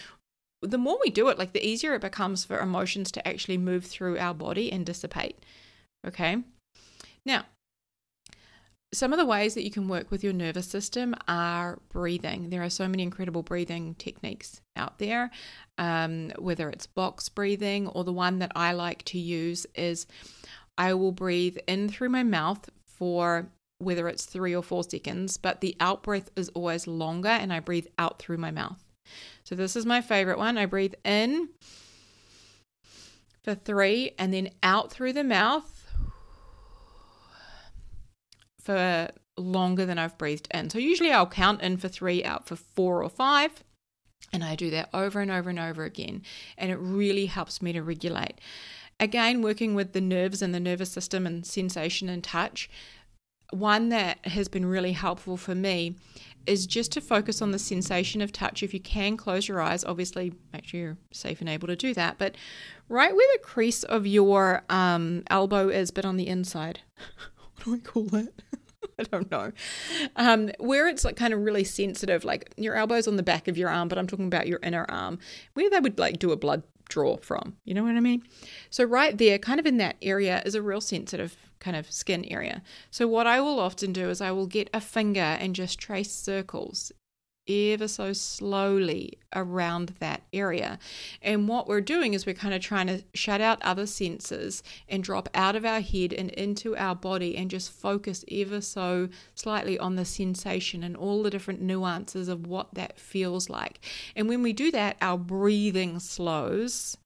the 0.62 0.78
more 0.78 0.98
we 1.04 1.10
do 1.10 1.28
it 1.28 1.38
like 1.38 1.52
the 1.52 1.66
easier 1.66 1.94
it 1.94 2.00
becomes 2.00 2.44
for 2.44 2.58
emotions 2.58 3.12
to 3.12 3.28
actually 3.28 3.58
move 3.58 3.84
through 3.84 4.18
our 4.18 4.32
body 4.32 4.72
and 4.72 4.86
dissipate 4.86 5.38
okay? 6.06 6.42
Now 7.24 7.44
some 8.94 9.12
of 9.12 9.18
the 9.18 9.26
ways 9.26 9.54
that 9.54 9.64
you 9.64 9.70
can 9.70 9.88
work 9.88 10.10
with 10.10 10.24
your 10.24 10.32
nervous 10.32 10.66
system 10.66 11.14
are 11.28 11.78
breathing. 11.90 12.50
There 12.50 12.62
are 12.62 12.70
so 12.70 12.88
many 12.88 13.02
incredible 13.02 13.42
breathing 13.42 13.94
techniques 13.96 14.60
out 14.76 14.98
there, 14.98 15.30
um, 15.78 16.30
whether 16.38 16.70
it's 16.70 16.86
box 16.86 17.28
breathing 17.28 17.88
or 17.88 18.04
the 18.04 18.12
one 18.12 18.38
that 18.38 18.52
I 18.54 18.72
like 18.72 19.02
to 19.06 19.18
use 19.18 19.66
is 19.74 20.06
I 20.78 20.94
will 20.94 21.12
breathe 21.12 21.58
in 21.66 21.88
through 21.88 22.08
my 22.08 22.22
mouth 22.22 22.70
for 22.86 23.50
whether 23.78 24.08
it's 24.08 24.24
three 24.24 24.54
or 24.54 24.62
four 24.62 24.84
seconds, 24.84 25.36
but 25.36 25.60
the 25.60 25.76
out 25.80 26.02
breath 26.02 26.30
is 26.36 26.48
always 26.50 26.86
longer 26.86 27.28
and 27.28 27.52
I 27.52 27.60
breathe 27.60 27.86
out 27.98 28.18
through 28.18 28.38
my 28.38 28.50
mouth. 28.50 28.82
So 29.42 29.54
this 29.54 29.76
is 29.76 29.84
my 29.84 30.00
favorite 30.00 30.38
one. 30.38 30.56
I 30.56 30.66
breathe 30.66 30.94
in 31.04 31.48
for 33.42 33.54
three 33.54 34.12
and 34.18 34.32
then 34.32 34.50
out 34.62 34.90
through 34.90 35.12
the 35.12 35.24
mouth 35.24 35.73
for 38.64 39.10
longer 39.36 39.84
than 39.84 39.98
I've 39.98 40.18
breathed 40.18 40.48
in. 40.52 40.70
So 40.70 40.78
usually 40.78 41.12
I'll 41.12 41.26
count 41.26 41.60
in 41.62 41.76
for 41.76 41.88
three, 41.88 42.24
out 42.24 42.46
for 42.46 42.56
four 42.56 43.02
or 43.02 43.08
five. 43.08 43.62
And 44.32 44.42
I 44.42 44.56
do 44.56 44.70
that 44.70 44.88
over 44.92 45.20
and 45.20 45.30
over 45.30 45.50
and 45.50 45.58
over 45.58 45.84
again. 45.84 46.22
And 46.56 46.70
it 46.70 46.76
really 46.76 47.26
helps 47.26 47.60
me 47.60 47.72
to 47.72 47.82
regulate. 47.82 48.40
Again, 48.98 49.42
working 49.42 49.74
with 49.74 49.92
the 49.92 50.00
nerves 50.00 50.40
and 50.40 50.54
the 50.54 50.60
nervous 50.60 50.90
system 50.90 51.26
and 51.26 51.44
sensation 51.44 52.08
and 52.08 52.22
touch, 52.22 52.70
one 53.50 53.90
that 53.90 54.24
has 54.26 54.48
been 54.48 54.66
really 54.66 54.92
helpful 54.92 55.36
for 55.36 55.54
me 55.54 55.96
is 56.46 56.66
just 56.66 56.92
to 56.92 57.00
focus 57.00 57.40
on 57.40 57.52
the 57.52 57.58
sensation 57.58 58.20
of 58.20 58.32
touch. 58.32 58.62
If 58.62 58.74
you 58.74 58.80
can 58.80 59.16
close 59.16 59.48
your 59.48 59.60
eyes, 59.60 59.84
obviously 59.84 60.32
make 60.52 60.66
sure 60.66 60.80
you're 60.80 60.96
safe 61.12 61.40
and 61.40 61.48
able 61.48 61.68
to 61.68 61.76
do 61.76 61.94
that. 61.94 62.18
But 62.18 62.36
right 62.88 63.14
where 63.14 63.28
the 63.34 63.42
crease 63.42 63.82
of 63.82 64.06
your 64.06 64.62
um, 64.68 65.22
elbow 65.30 65.68
is, 65.68 65.90
but 65.90 66.04
on 66.04 66.16
the 66.16 66.28
inside. 66.28 66.80
do 67.64 67.74
I 67.74 67.78
call 67.78 68.04
that? 68.04 68.32
I 68.98 69.02
don't 69.04 69.30
know. 69.30 69.52
Um, 70.16 70.50
where 70.58 70.88
it's 70.88 71.04
like 71.04 71.16
kind 71.16 71.32
of 71.32 71.40
really 71.40 71.64
sensitive, 71.64 72.24
like 72.24 72.52
your 72.56 72.74
elbows 72.74 73.08
on 73.08 73.16
the 73.16 73.22
back 73.22 73.48
of 73.48 73.56
your 73.56 73.70
arm, 73.70 73.88
but 73.88 73.98
I'm 73.98 74.06
talking 74.06 74.26
about 74.26 74.46
your 74.46 74.60
inner 74.62 74.84
arm, 74.88 75.18
where 75.54 75.70
they 75.70 75.80
would 75.80 75.98
like 75.98 76.18
do 76.18 76.32
a 76.32 76.36
blood 76.36 76.62
draw 76.88 77.16
from. 77.16 77.56
You 77.64 77.74
know 77.74 77.82
what 77.82 77.96
I 77.96 78.00
mean? 78.00 78.22
So, 78.70 78.84
right 78.84 79.16
there, 79.16 79.38
kind 79.38 79.58
of 79.58 79.66
in 79.66 79.78
that 79.78 79.96
area, 80.02 80.42
is 80.44 80.54
a 80.54 80.62
real 80.62 80.80
sensitive 80.80 81.36
kind 81.60 81.76
of 81.76 81.90
skin 81.90 82.24
area. 82.26 82.62
So, 82.90 83.08
what 83.08 83.26
I 83.26 83.40
will 83.40 83.58
often 83.58 83.92
do 83.92 84.10
is 84.10 84.20
I 84.20 84.30
will 84.32 84.46
get 84.46 84.70
a 84.72 84.80
finger 84.80 85.20
and 85.20 85.54
just 85.54 85.78
trace 85.78 86.12
circles 86.12 86.92
ever 87.48 87.88
so 87.88 88.12
slowly 88.12 89.18
around 89.34 89.94
that 89.98 90.22
area. 90.32 90.78
And 91.20 91.48
what 91.48 91.68
we're 91.68 91.80
doing 91.80 92.14
is 92.14 92.26
we're 92.26 92.34
kind 92.34 92.54
of 92.54 92.62
trying 92.62 92.86
to 92.86 93.02
shut 93.14 93.40
out 93.40 93.62
other 93.62 93.86
senses 93.86 94.62
and 94.88 95.02
drop 95.02 95.28
out 95.34 95.56
of 95.56 95.64
our 95.64 95.80
head 95.80 96.12
and 96.12 96.30
into 96.30 96.76
our 96.76 96.94
body 96.94 97.36
and 97.36 97.50
just 97.50 97.70
focus 97.70 98.24
ever 98.30 98.60
so 98.60 99.08
slightly 99.34 99.78
on 99.78 99.96
the 99.96 100.04
sensation 100.04 100.82
and 100.82 100.96
all 100.96 101.22
the 101.22 101.30
different 101.30 101.60
nuances 101.60 102.28
of 102.28 102.46
what 102.46 102.74
that 102.74 102.98
feels 102.98 103.50
like. 103.50 103.80
And 104.16 104.28
when 104.28 104.42
we 104.42 104.52
do 104.52 104.70
that, 104.70 104.96
our 105.00 105.18
breathing 105.18 105.98
slows 105.98 106.96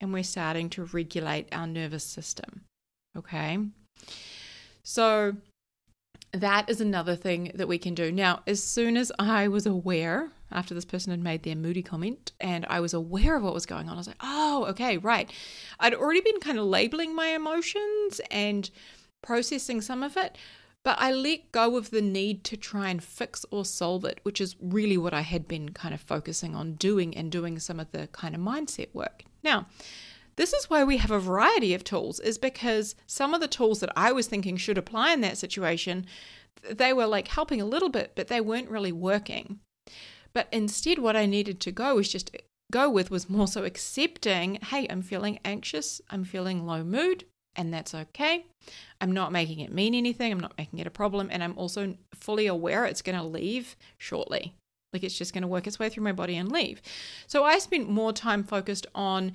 and 0.00 0.12
we're 0.12 0.22
starting 0.22 0.70
to 0.70 0.84
regulate 0.84 1.48
our 1.52 1.66
nervous 1.66 2.04
system. 2.04 2.62
Okay. 3.16 3.58
So, 4.84 5.36
that 6.32 6.68
is 6.68 6.80
another 6.80 7.16
thing 7.16 7.52
that 7.54 7.68
we 7.68 7.78
can 7.78 7.94
do. 7.94 8.12
Now, 8.12 8.42
as 8.46 8.62
soon 8.62 8.96
as 8.96 9.10
I 9.18 9.48
was 9.48 9.66
aware, 9.66 10.30
after 10.52 10.74
this 10.74 10.84
person 10.84 11.10
had 11.10 11.22
made 11.22 11.42
their 11.42 11.56
moody 11.56 11.82
comment, 11.82 12.32
and 12.40 12.66
I 12.68 12.80
was 12.80 12.94
aware 12.94 13.36
of 13.36 13.42
what 13.42 13.54
was 13.54 13.66
going 13.66 13.88
on, 13.88 13.94
I 13.94 13.98
was 13.98 14.06
like, 14.06 14.16
oh, 14.20 14.66
okay, 14.70 14.98
right. 14.98 15.30
I'd 15.80 15.94
already 15.94 16.20
been 16.20 16.40
kind 16.40 16.58
of 16.58 16.66
labeling 16.66 17.14
my 17.14 17.28
emotions 17.28 18.20
and 18.30 18.70
processing 19.22 19.80
some 19.80 20.02
of 20.02 20.16
it, 20.16 20.36
but 20.84 20.96
I 21.00 21.12
let 21.12 21.50
go 21.52 21.76
of 21.76 21.90
the 21.90 22.02
need 22.02 22.44
to 22.44 22.56
try 22.56 22.88
and 22.88 23.02
fix 23.02 23.44
or 23.50 23.64
solve 23.64 24.04
it, 24.04 24.20
which 24.22 24.40
is 24.40 24.56
really 24.60 24.96
what 24.96 25.14
I 25.14 25.22
had 25.22 25.48
been 25.48 25.70
kind 25.70 25.94
of 25.94 26.00
focusing 26.00 26.54
on 26.54 26.74
doing 26.74 27.16
and 27.16 27.32
doing 27.32 27.58
some 27.58 27.80
of 27.80 27.90
the 27.92 28.06
kind 28.08 28.34
of 28.34 28.40
mindset 28.40 28.94
work. 28.94 29.24
Now, 29.42 29.66
this 30.38 30.52
is 30.52 30.70
why 30.70 30.84
we 30.84 30.98
have 30.98 31.10
a 31.10 31.18
variety 31.18 31.74
of 31.74 31.82
tools, 31.82 32.20
is 32.20 32.38
because 32.38 32.94
some 33.08 33.34
of 33.34 33.40
the 33.40 33.48
tools 33.48 33.80
that 33.80 33.92
I 33.96 34.12
was 34.12 34.28
thinking 34.28 34.56
should 34.56 34.78
apply 34.78 35.12
in 35.12 35.20
that 35.22 35.36
situation, 35.36 36.06
they 36.62 36.92
were 36.92 37.06
like 37.06 37.26
helping 37.26 37.60
a 37.60 37.66
little 37.66 37.88
bit, 37.88 38.12
but 38.14 38.28
they 38.28 38.40
weren't 38.40 38.70
really 38.70 38.92
working. 38.92 39.58
But 40.32 40.46
instead, 40.52 41.00
what 41.00 41.16
I 41.16 41.26
needed 41.26 41.58
to 41.60 41.72
go 41.72 41.96
was 41.96 42.08
just 42.08 42.36
go 42.70 42.88
with 42.88 43.10
was 43.10 43.28
more 43.28 43.48
so 43.48 43.64
accepting 43.64 44.60
hey, 44.62 44.86
I'm 44.88 45.02
feeling 45.02 45.40
anxious, 45.44 46.00
I'm 46.08 46.22
feeling 46.22 46.64
low 46.64 46.84
mood, 46.84 47.24
and 47.56 47.74
that's 47.74 47.92
okay. 47.92 48.46
I'm 49.00 49.10
not 49.10 49.32
making 49.32 49.58
it 49.58 49.72
mean 49.72 49.92
anything, 49.92 50.30
I'm 50.30 50.38
not 50.38 50.56
making 50.56 50.78
it 50.78 50.86
a 50.86 50.90
problem, 50.90 51.30
and 51.32 51.42
I'm 51.42 51.58
also 51.58 51.96
fully 52.14 52.46
aware 52.46 52.84
it's 52.84 53.02
going 53.02 53.18
to 53.18 53.24
leave 53.24 53.74
shortly. 53.98 54.54
Like 54.92 55.02
it's 55.02 55.18
just 55.18 55.34
going 55.34 55.42
to 55.42 55.48
work 55.48 55.66
its 55.66 55.80
way 55.80 55.88
through 55.88 56.04
my 56.04 56.12
body 56.12 56.36
and 56.36 56.52
leave. 56.52 56.80
So 57.26 57.42
I 57.42 57.58
spent 57.58 57.90
more 57.90 58.12
time 58.12 58.44
focused 58.44 58.86
on 58.94 59.32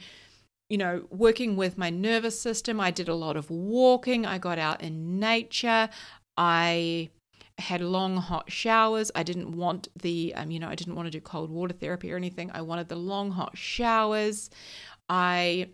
you 0.74 0.80
know, 0.80 1.04
working 1.12 1.56
with 1.56 1.78
my 1.78 1.92
nervous 1.92 2.40
system. 2.40 2.80
I 2.80 2.90
did 2.90 3.08
a 3.08 3.14
lot 3.14 3.38
of 3.38 3.52
walking. 3.52 4.26
I 4.26 4.40
got 4.40 4.58
out 4.58 4.82
in 4.82 5.20
nature. 5.20 5.88
I 6.36 7.12
had 7.60 7.80
long 7.80 8.18
hot 8.18 8.52
showers. 8.52 9.12
I 9.14 9.22
didn't 9.22 9.56
want 9.56 9.88
the, 9.96 10.34
um, 10.36 10.50
you 10.50 10.58
know, 10.58 10.70
I 10.70 10.74
didn't 10.74 10.96
want 10.96 11.06
to 11.06 11.12
do 11.12 11.22
cold 11.22 11.52
water 11.52 11.76
therapy 11.76 12.12
or 12.12 12.16
anything. 12.16 12.50
I 12.56 12.64
wanted 12.64 12.90
the 12.90 12.96
long 12.96 13.30
hot 13.30 13.56
showers. 13.56 14.50
I, 15.08 15.70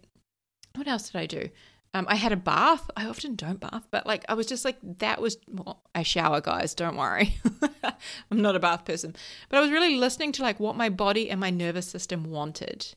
what 0.76 0.86
else 0.86 1.12
did 1.12 1.22
I 1.22 1.28
do? 1.28 1.48
Um, 1.94 2.06
I 2.10 2.16
had 2.16 2.34
a 2.34 2.38
bath. 2.38 2.92
I 2.98 3.06
often 3.06 3.36
don't 3.36 3.62
bath, 3.62 3.88
but 3.92 4.06
like 4.06 4.26
I 4.28 4.34
was 4.34 4.48
just 4.48 4.66
like 4.66 4.80
that 4.98 5.22
was 5.22 5.38
well, 5.48 5.82
I 5.96 6.04
shower, 6.04 6.42
guys. 6.42 6.76
Don't 6.76 6.98
worry, 6.98 7.38
I'm 8.30 8.42
not 8.42 8.56
a 8.56 8.60
bath 8.60 8.84
person. 8.86 9.16
But 9.48 9.58
I 9.58 9.62
was 9.62 9.72
really 9.72 9.96
listening 9.96 10.34
to 10.34 10.44
like 10.44 10.60
what 10.60 10.76
my 10.76 10.90
body 10.90 11.32
and 11.32 11.40
my 11.40 11.50
nervous 11.50 11.88
system 11.88 12.26
wanted, 12.26 12.94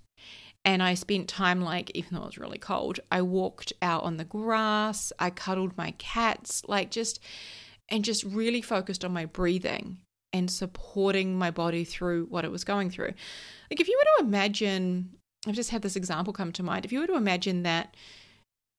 and 0.64 0.83
I 0.83 0.94
spent 0.94 1.29
time 1.29 1.61
like, 1.61 1.90
even 1.94 2.14
though 2.14 2.22
it 2.22 2.27
was 2.27 2.38
really 2.38 2.59
cold, 2.59 3.01
I 3.11 3.22
walked 3.22 3.72
out 3.83 4.05
on 4.05 4.16
the 4.16 4.25
grass, 4.25 5.12
I 5.18 5.31
cuddled 5.31 5.77
my 5.77 5.92
cats, 5.98 6.62
like 6.68 6.90
just, 6.90 7.20
and 7.88 8.05
just 8.05 8.25
really 8.25 8.62
focused 8.62 9.05
on 9.05 9.12
my 9.12 9.27
breathing 9.27 9.98
and 10.33 10.51
supporting 10.51 11.37
my 11.37 11.51
body 11.51 11.85
through 11.85 12.27
what 12.27 12.44
it 12.44 12.51
was 12.51 12.64
going 12.64 12.90
through. 12.90 13.12
Like, 13.70 13.81
if 13.81 13.88
you 13.88 13.98
were 13.98 14.22
to 14.22 14.29
imagine, 14.29 15.11
I've 15.46 15.55
just 15.55 15.70
had 15.70 15.83
this 15.83 15.96
example 15.96 16.33
come 16.33 16.53
to 16.53 16.62
mind. 16.62 16.85
If 16.85 16.92
you 16.92 17.01
were 17.01 17.07
to 17.09 17.16
imagine 17.16 17.64
that 17.64 17.96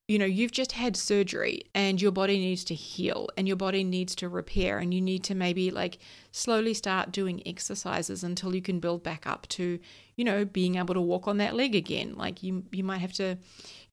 you 0.07 0.19
know, 0.19 0.25
you've 0.25 0.51
just 0.51 0.73
had 0.73 0.97
surgery 0.97 1.63
and 1.73 2.01
your 2.01 2.11
body 2.11 2.37
needs 2.37 2.65
to 2.65 2.75
heal 2.75 3.29
and 3.37 3.47
your 3.47 3.55
body 3.55 3.85
needs 3.85 4.13
to 4.15 4.27
repair, 4.27 4.79
and 4.79 4.93
you 4.93 4.99
need 4.99 5.23
to 5.23 5.33
maybe 5.33 5.71
like 5.71 5.97
slowly 6.31 6.73
start 6.73 7.11
doing 7.11 7.41
exercises 7.45 8.21
until 8.23 8.53
you 8.53 8.61
can 8.61 8.81
build 8.81 9.01
back 9.01 9.25
up 9.25 9.47
to, 9.47 9.79
you 10.17 10.25
know, 10.25 10.43
being 10.43 10.75
able 10.75 10.93
to 10.93 10.99
walk 10.99 11.25
on 11.25 11.37
that 11.37 11.55
leg 11.55 11.73
again. 11.73 12.15
Like 12.15 12.43
you, 12.43 12.65
you 12.71 12.83
might 12.83 12.97
have 12.97 13.13
to, 13.13 13.37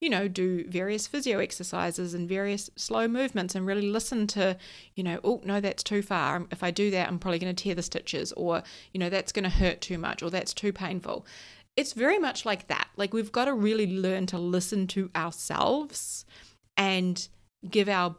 you 0.01 0.09
know, 0.09 0.27
do 0.27 0.67
various 0.67 1.07
physio 1.07 1.39
exercises 1.39 2.13
and 2.13 2.27
various 2.27 2.69
slow 2.75 3.07
movements 3.07 3.55
and 3.55 3.65
really 3.65 3.89
listen 3.89 4.27
to, 4.27 4.57
you 4.95 5.03
know, 5.03 5.21
oh, 5.23 5.39
no, 5.45 5.61
that's 5.61 5.81
too 5.81 6.01
far. 6.01 6.45
If 6.51 6.61
I 6.61 6.71
do 6.71 6.91
that, 6.91 7.07
I'm 7.07 7.19
probably 7.19 7.39
going 7.39 7.55
to 7.55 7.63
tear 7.63 7.75
the 7.75 7.83
stitches, 7.83 8.33
or, 8.33 8.63
you 8.91 8.99
know, 8.99 9.09
that's 9.09 9.31
going 9.31 9.43
to 9.43 9.49
hurt 9.49 9.79
too 9.79 9.97
much, 9.97 10.21
or 10.21 10.29
that's 10.29 10.53
too 10.53 10.73
painful 10.73 11.25
it's 11.75 11.93
very 11.93 12.19
much 12.19 12.45
like 12.45 12.67
that. 12.67 12.89
Like 12.97 13.13
we've 13.13 13.31
got 13.31 13.45
to 13.45 13.53
really 13.53 13.87
learn 13.87 14.25
to 14.27 14.37
listen 14.37 14.87
to 14.87 15.09
ourselves 15.15 16.25
and 16.77 17.27
give 17.69 17.89
our 17.89 18.15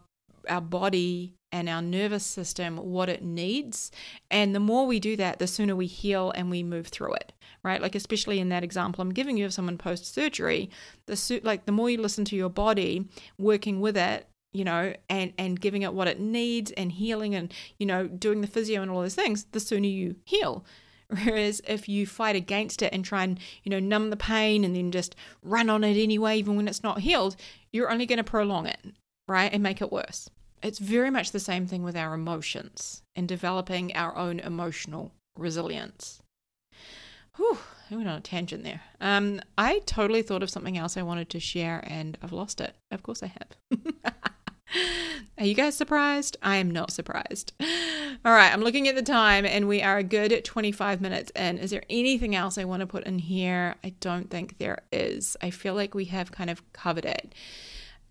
our 0.49 0.61
body 0.61 1.35
and 1.53 1.69
our 1.69 1.83
nervous 1.83 2.25
system 2.25 2.77
what 2.79 3.09
it 3.09 3.23
needs. 3.23 3.93
And 4.31 4.55
the 4.55 4.61
more 4.61 4.87
we 4.87 4.99
do 4.99 5.17
that, 5.17 5.39
the 5.39 5.47
sooner 5.47 5.77
we 5.77 5.87
heal 5.87 6.33
and 6.35 6.51
we 6.51 6.63
move 6.63 6.89
through 6.89 7.15
it, 7.15 7.33
right? 7.63 7.81
Like 7.81 7.95
especially 7.95 8.41
in 8.41 8.49
that 8.49 8.65
example 8.65 9.03
I'm 9.03 9.13
giving 9.13 9.37
you 9.37 9.45
of 9.45 9.53
someone 9.53 9.79
post 9.79 10.13
surgery, 10.13 10.71
the 11.07 11.41
like 11.45 11.67
the 11.67 11.73
more 11.73 11.91
you 11.91 11.99
listen 11.99 12.25
to 12.27 12.37
your 12.37 12.49
body, 12.49 13.09
working 13.39 13.81
with 13.81 13.97
it, 13.97 14.27
you 14.53 14.65
know, 14.65 14.95
and 15.09 15.33
and 15.39 15.61
giving 15.61 15.83
it 15.83 15.95
what 15.95 16.09
it 16.09 16.21
needs 16.21 16.71
and 16.73 16.91
healing 16.91 17.35
and 17.35 17.53
you 17.79 17.87
know 17.87 18.09
doing 18.09 18.41
the 18.41 18.47
physio 18.47 18.83
and 18.83 18.91
all 18.91 19.03
those 19.03 19.15
things, 19.15 19.45
the 19.53 19.61
sooner 19.61 19.87
you 19.87 20.17
heal. 20.25 20.65
Whereas 21.13 21.61
if 21.67 21.89
you 21.89 22.07
fight 22.07 22.37
against 22.37 22.81
it 22.81 22.93
and 22.93 23.05
try 23.05 23.25
and, 23.25 23.39
you 23.65 23.71
know, 23.71 23.79
numb 23.79 24.11
the 24.11 24.17
pain 24.17 24.65
and 24.65 24.75
then 24.75 24.91
just 24.91 25.15
run 25.43 25.69
on 25.69 25.85
it 25.85 26.03
anyway, 26.03 26.39
even 26.39 26.57
when 26.57 26.69
it's 26.69 26.83
not 26.83 27.01
healed, 27.01 27.37
you're 27.71 27.91
only 27.91 28.07
going 28.07 28.17
to 28.19 28.25
prolong 28.25 28.67
it, 28.67 28.81
right? 29.29 29.53
And 29.53 29.63
make 29.63 29.83
it 29.83 29.93
worse. 29.93 30.31
It's 30.63 30.79
very 30.79 31.11
much 31.11 31.33
the 31.33 31.41
same 31.41 31.67
thing 31.67 31.83
with 31.83 31.97
our 31.97 32.15
emotions 32.15 33.03
and 33.15 33.29
developing 33.29 33.95
our 33.95 34.17
own 34.17 34.41
emotional 34.41 35.13
resilience. 35.37 36.23
Whew, 37.37 37.59
I 37.91 37.97
went 37.97 38.09
on 38.09 38.19
a 38.19 38.21
tangent 38.21 38.63
there. 38.63 38.83
Um, 39.01 39.41
I 39.59 39.81
totally 39.81 40.23
thought 40.23 40.43
of 40.43 40.51
something 40.51 40.79
else 40.79 40.97
I 40.97 41.03
wanted 41.03 41.29
to 41.31 41.41
share 41.41 41.83
and 41.87 42.17
I've 42.23 42.33
lost 42.33 42.61
it. 42.61 42.75
Of 42.91 43.03
course 43.03 43.23
I 43.23 43.27
have. 43.27 44.15
Are 45.39 45.45
you 45.45 45.55
guys 45.55 45.77
surprised? 45.77 46.37
I 46.43 46.57
am 46.57 46.71
not 46.71 46.91
surprised. 46.91 47.53
All 48.25 48.33
right, 48.33 48.53
I'm 48.53 48.61
looking 48.61 48.89
at 48.89 48.95
the 48.95 49.03
time 49.03 49.45
and 49.45 49.69
we 49.69 49.83
are 49.83 49.99
a 49.99 50.03
good 50.03 50.45
25 50.45 51.01
minutes 51.01 51.33
in. 51.35 51.59
Is 51.59 51.71
there 51.71 51.85
anything 51.91 52.35
else 52.35 52.59
I 52.59 52.65
want 52.65 52.81
to 52.81 52.87
put 52.87 53.05
in 53.05 53.19
here? 53.19 53.77
I 53.83 53.91
don't 54.01 54.31
think 54.31 54.59
there 54.59 54.79
is. 54.93 55.37
I 55.43 55.51
feel 55.51 55.75
like 55.75 55.95
we 55.95 56.07
have 56.07 56.33
kind 56.33 56.51
of 56.51 56.63
covered 56.73 57.05
it. 57.05 57.35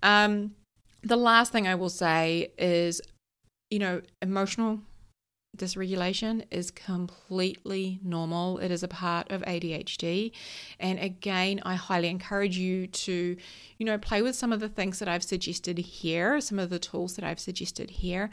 Um, 0.03 0.55
the 1.03 1.15
last 1.15 1.51
thing 1.51 1.67
I 1.67 1.75
will 1.75 1.89
say 1.89 2.51
is, 2.57 3.01
you 3.69 3.79
know, 3.79 4.01
emotional 4.21 4.81
dysregulation 5.57 6.45
is 6.49 6.71
completely 6.71 7.99
normal. 8.03 8.57
It 8.59 8.71
is 8.71 8.83
a 8.83 8.87
part 8.87 9.31
of 9.31 9.41
ADHD. 9.41 10.31
And 10.79 10.99
again, 10.99 11.61
I 11.63 11.75
highly 11.75 12.07
encourage 12.07 12.57
you 12.57 12.87
to, 12.87 13.35
you 13.77 13.85
know, 13.85 13.97
play 13.97 14.21
with 14.21 14.35
some 14.35 14.53
of 14.53 14.59
the 14.59 14.69
things 14.69 14.99
that 14.99 15.07
I've 15.07 15.23
suggested 15.23 15.77
here, 15.77 16.39
some 16.39 16.59
of 16.59 16.69
the 16.69 16.79
tools 16.79 17.15
that 17.15 17.25
I've 17.25 17.39
suggested 17.39 17.89
here. 17.89 18.29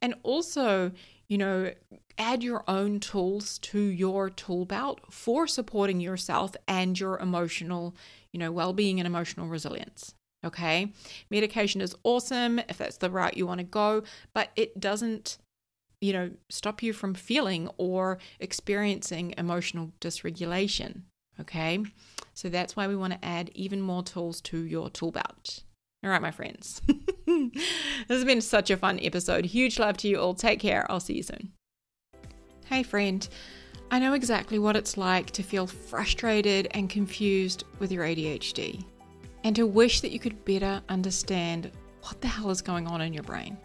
And 0.00 0.14
also, 0.22 0.92
you 1.28 1.38
know, 1.38 1.72
add 2.18 2.42
your 2.42 2.64
own 2.68 3.00
tools 3.00 3.58
to 3.58 3.80
your 3.80 4.30
tool 4.30 4.64
belt 4.64 5.00
for 5.10 5.46
supporting 5.46 6.00
yourself 6.00 6.54
and 6.66 6.98
your 6.98 7.18
emotional, 7.18 7.94
you 8.32 8.38
know, 8.38 8.50
well-being 8.50 8.98
and 8.98 9.06
emotional 9.06 9.46
resilience. 9.46 10.14
Okay? 10.44 10.92
Medication 11.30 11.80
is 11.80 11.94
awesome 12.02 12.58
if 12.68 12.78
that's 12.78 12.96
the 12.96 13.10
route 13.10 13.36
you 13.36 13.46
want 13.46 13.58
to 13.58 13.64
go, 13.64 14.02
but 14.34 14.50
it 14.56 14.80
doesn't 14.80 15.38
you 16.02 16.12
know, 16.12 16.30
stop 16.50 16.82
you 16.82 16.92
from 16.92 17.14
feeling 17.14 17.70
or 17.78 18.18
experiencing 18.40 19.34
emotional 19.38 19.92
dysregulation. 20.00 21.02
Okay. 21.40 21.82
So 22.34 22.48
that's 22.48 22.74
why 22.74 22.88
we 22.88 22.96
want 22.96 23.12
to 23.12 23.24
add 23.24 23.50
even 23.54 23.80
more 23.80 24.02
tools 24.02 24.40
to 24.42 24.64
your 24.64 24.90
tool 24.90 25.12
belt. 25.12 25.62
All 26.04 26.10
right, 26.10 26.20
my 26.20 26.32
friends. 26.32 26.82
this 27.26 27.62
has 28.08 28.24
been 28.24 28.40
such 28.40 28.70
a 28.70 28.76
fun 28.76 28.98
episode. 29.00 29.44
Huge 29.44 29.78
love 29.78 29.96
to 29.98 30.08
you 30.08 30.18
all. 30.18 30.34
Take 30.34 30.58
care. 30.58 30.90
I'll 30.90 30.98
see 30.98 31.14
you 31.14 31.22
soon. 31.22 31.52
Hey, 32.66 32.82
friend. 32.82 33.26
I 33.92 34.00
know 34.00 34.14
exactly 34.14 34.58
what 34.58 34.74
it's 34.74 34.96
like 34.96 35.30
to 35.32 35.42
feel 35.42 35.68
frustrated 35.68 36.66
and 36.72 36.90
confused 36.90 37.64
with 37.78 37.92
your 37.92 38.04
ADHD 38.04 38.84
and 39.44 39.54
to 39.54 39.66
wish 39.66 40.00
that 40.00 40.10
you 40.10 40.18
could 40.18 40.44
better 40.44 40.82
understand 40.88 41.70
what 42.02 42.20
the 42.20 42.28
hell 42.28 42.50
is 42.50 42.62
going 42.62 42.88
on 42.88 43.00
in 43.00 43.12
your 43.12 43.22
brain. 43.22 43.56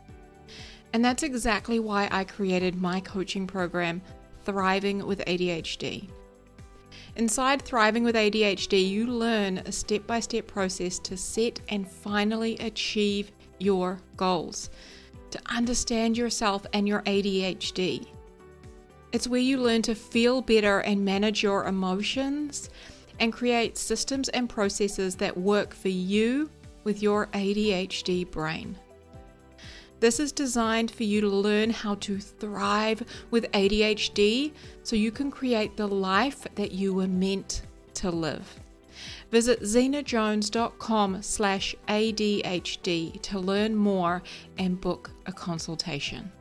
And 0.94 1.04
that's 1.04 1.24
exactly 1.24 1.80
why 1.80 2.08
I 2.12 2.24
created 2.24 2.76
my 2.76 3.00
coaching 3.00 3.48
program, 3.48 4.02
Thriving 4.46 5.06
with 5.06 5.20
ADHD. 5.26 6.10
Inside 7.18 7.62
Thriving 7.64 8.04
with 8.04 8.16
ADHD, 8.16 8.88
you 8.90 9.08
learn 9.08 9.58
a 9.60 9.72
step 9.72 10.08
by 10.08 10.20
step 10.20 10.48
process 10.48 11.00
to 11.00 11.18
set 11.18 11.60
and 11.70 11.90
finally 11.90 12.58
achieve 12.60 13.32
your 13.60 14.00
goals, 14.16 14.70
to 15.32 15.40
understand 15.50 16.18
yourself 16.18 16.66
and 16.74 16.88
your 16.88 17.02
ADHD. 17.02 18.08
It's 19.12 19.28
where 19.28 19.40
you 19.40 19.58
learn 19.58 19.82
to 19.84 19.96
feel 19.96 20.42
better 20.42 20.80
and 20.80 21.04
manage 21.04 21.42
your 21.42 21.66
emotions 21.66 22.70
and 23.20 23.34
create 23.34 23.78
systems 23.78 24.30
and 24.30 24.48
processes 24.48 25.16
that 25.16 25.36
work 25.36 25.74
for 25.74 25.90
you 25.90 26.50
with 26.84 27.02
your 27.02 27.28
ADHD 27.28 28.30
brain. 28.30 28.78
This 30.00 30.20
is 30.20 30.32
designed 30.32 30.92
for 30.92 31.04
you 31.04 31.22
to 31.22 31.30
learn 31.30 31.72
how 31.72 31.96
to 31.96 32.20
thrive 32.20 33.04
with 33.32 33.52
ADHD 33.52 34.52
so 34.84 34.96
you 34.96 35.12
can 35.12 35.32
create 35.32 35.76
the 35.76 35.88
life 35.88 36.46
that 36.56 36.72
you 36.72 36.94
were 36.94 37.08
meant 37.08 37.64
to 37.96 38.12
live. 38.12 38.60
Visit 39.32 39.62
xenajones.com 39.62 41.22
slash 41.22 41.76
ADHD 41.88 43.22
to 43.22 43.40
learn 43.40 43.76
more 43.76 44.22
and 44.58 44.80
book 44.80 45.12
a 45.26 45.34
consultation. 45.34 46.32